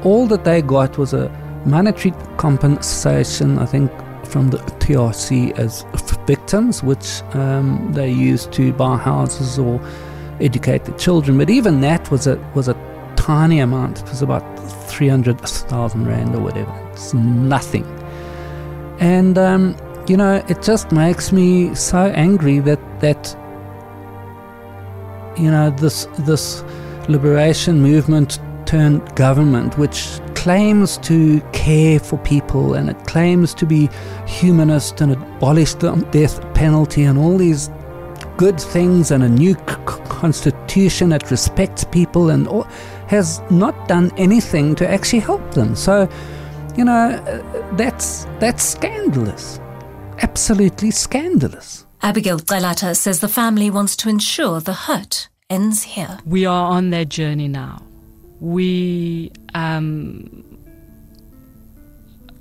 All 0.05 0.29
that 0.29 0.45
they 0.45 0.63
got 0.63 0.97
was 0.97 1.15
a 1.15 1.40
monetary 1.65 2.15
compensation, 2.37 3.59
I 3.59 3.67
think, 3.67 3.91
from 4.25 4.51
the 4.51 4.59
TRC 4.59 5.59
as 5.59 5.85
victims, 6.27 6.83
which 6.83 7.23
um, 7.35 7.93
they 7.93 8.11
used 8.11 8.53
to 8.53 8.73
buy 8.73 8.97
houses 8.97 9.59
or 9.59 9.81
educate 10.41 10.85
the 10.85 10.93
children. 10.93 11.39
But 11.39 11.51
even 11.51 11.81
that 11.81 12.11
was 12.11 12.27
a 12.27 12.37
was 12.55 12.69
a 12.69 12.75
tiny 13.17 13.61
amount. 13.61 14.01
It 14.01 14.09
was 14.09 14.23
about 14.23 14.43
three 14.89 15.09
hundred 15.09 15.41
thousand 15.41 16.07
rand 16.07 16.35
or 16.35 16.41
whatever. 16.41 16.73
It's 16.93 17.13
nothing. 17.15 17.85
And 19.01 19.39
um, 19.39 19.77
you 20.07 20.17
know, 20.17 20.45
it 20.49 20.63
just 20.63 20.93
makes 20.93 21.33
me 21.33 21.75
so 21.75 22.07
angry 22.29 22.59
that 22.61 22.81
that 23.01 23.37
you 25.37 25.51
know 25.51 25.71
this 25.71 26.07
this 26.21 26.63
liberation 27.09 27.81
movement 27.81 28.39
turned 28.67 29.01
government, 29.17 29.77
which 29.79 30.21
claims 30.41 30.97
to 30.97 31.39
care 31.53 32.01
for 32.01 32.17
people 32.21 32.73
and 32.73 32.89
it 32.89 32.97
claims 33.07 33.53
to 33.53 33.67
be 33.67 33.91
humanist 34.27 35.03
and 35.03 35.13
abolish 35.13 35.75
the 35.75 35.91
death 36.13 36.41
penalty 36.55 37.03
and 37.03 37.19
all 37.19 37.37
these 37.37 37.69
good 38.39 38.59
things 38.59 39.11
and 39.11 39.23
a 39.23 39.29
new 39.29 39.53
c- 39.53 39.75
constitution 40.05 41.11
that 41.11 41.31
respects 41.31 41.85
people 41.85 42.31
and 42.31 42.49
all, 42.49 42.63
has 43.09 43.43
not 43.51 43.87
done 43.87 44.11
anything 44.17 44.75
to 44.75 44.89
actually 44.89 45.19
help 45.19 45.43
them. 45.53 45.77
So, 45.77 46.09
you 46.75 46.87
know, 46.87 47.11
uh, 47.11 47.77
that's 47.77 48.25
that's 48.39 48.63
scandalous. 48.63 49.61
Absolutely 50.23 50.91
scandalous. 50.91 51.85
Abigail 52.01 52.39
Calata 52.39 52.97
says 52.97 53.21
the 53.21 53.29
family 53.29 53.69
wants 53.69 53.95
to 53.97 54.09
ensure 54.09 54.59
the 54.61 54.73
hurt 54.73 55.29
ends 55.51 55.83
here. 55.83 56.19
We 56.25 56.47
are 56.47 56.73
on 56.73 56.89
their 56.89 57.05
journey 57.05 57.49
now 57.49 57.90
we 58.41 59.31
um, 59.55 60.45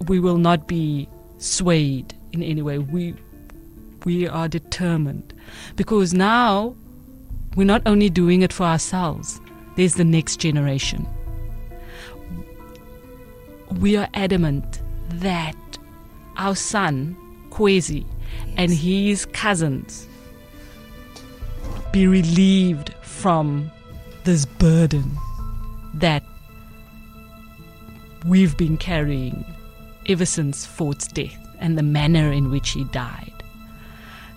we 0.07 0.19
will 0.19 0.37
not 0.37 0.67
be 0.67 1.07
swayed 1.37 2.15
in 2.31 2.41
any 2.41 2.61
way. 2.61 2.79
We 2.79 3.15
we 4.05 4.27
are 4.27 4.47
determined 4.47 5.33
because 5.75 6.13
now 6.13 6.75
we're 7.55 7.65
not 7.65 7.81
only 7.85 8.09
doing 8.09 8.41
it 8.41 8.53
for 8.53 8.63
ourselves. 8.63 9.41
There's 9.75 9.95
the 9.95 10.05
next 10.05 10.37
generation. 10.37 11.05
We 13.79 13.97
are 13.97 14.07
adamant 14.13 14.81
that 15.15 15.55
our 16.37 16.55
son 16.55 17.15
Kwezi 17.49 18.05
and 18.57 18.71
his 18.71 19.25
cousins 19.25 20.07
be 21.91 22.07
relieved 22.07 22.93
from 23.01 23.69
this 24.23 24.45
burden 24.45 25.17
that 25.99 26.23
we've 28.25 28.57
been 28.57 28.77
carrying 28.77 29.45
ever 30.07 30.25
since 30.25 30.65
Fort's 30.65 31.07
death 31.07 31.37
and 31.59 31.77
the 31.77 31.83
manner 31.83 32.31
in 32.31 32.49
which 32.49 32.71
he 32.71 32.83
died. 32.85 33.33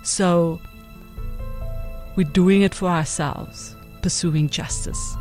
So 0.03 0.59
we're 2.15 2.29
doing 2.29 2.61
it 2.61 2.75
for 2.75 2.87
ourselves, 2.89 3.75
pursuing 4.01 4.49
justice. 4.49 5.15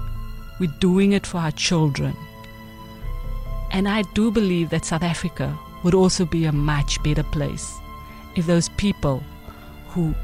We're 0.59 0.75
doing 0.79 1.13
it 1.13 1.27
for 1.27 1.39
our 1.39 1.53
children. 1.53 2.17
And 3.71 3.89
I 3.89 4.03
do 4.15 4.31
believe 4.31 4.71
that 4.71 4.85
South 4.85 5.03
Africa 5.03 5.59
would 5.83 5.95
also 5.95 6.25
be 6.25 6.45
a 6.45 6.53
much 6.53 7.03
better 7.03 7.23
place 7.23 7.73
if 8.37 8.47
those 8.47 8.69
people 8.71 9.23
who 9.89 10.15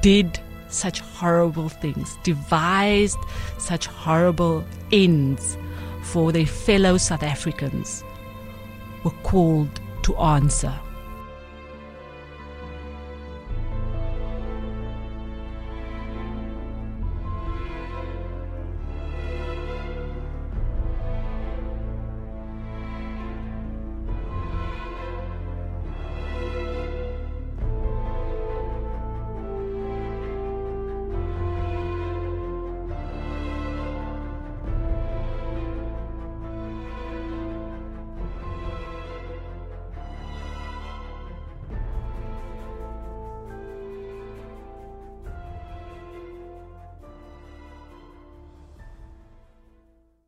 did 0.00 0.40
such 0.72 1.00
horrible 1.00 1.68
things, 1.68 2.16
devised 2.22 3.18
such 3.58 3.86
horrible 3.86 4.64
ends 4.90 5.56
for 6.02 6.32
their 6.32 6.46
fellow 6.46 6.96
South 6.96 7.22
Africans, 7.22 8.04
were 9.04 9.10
called 9.22 9.80
to 10.02 10.16
answer. 10.16 10.72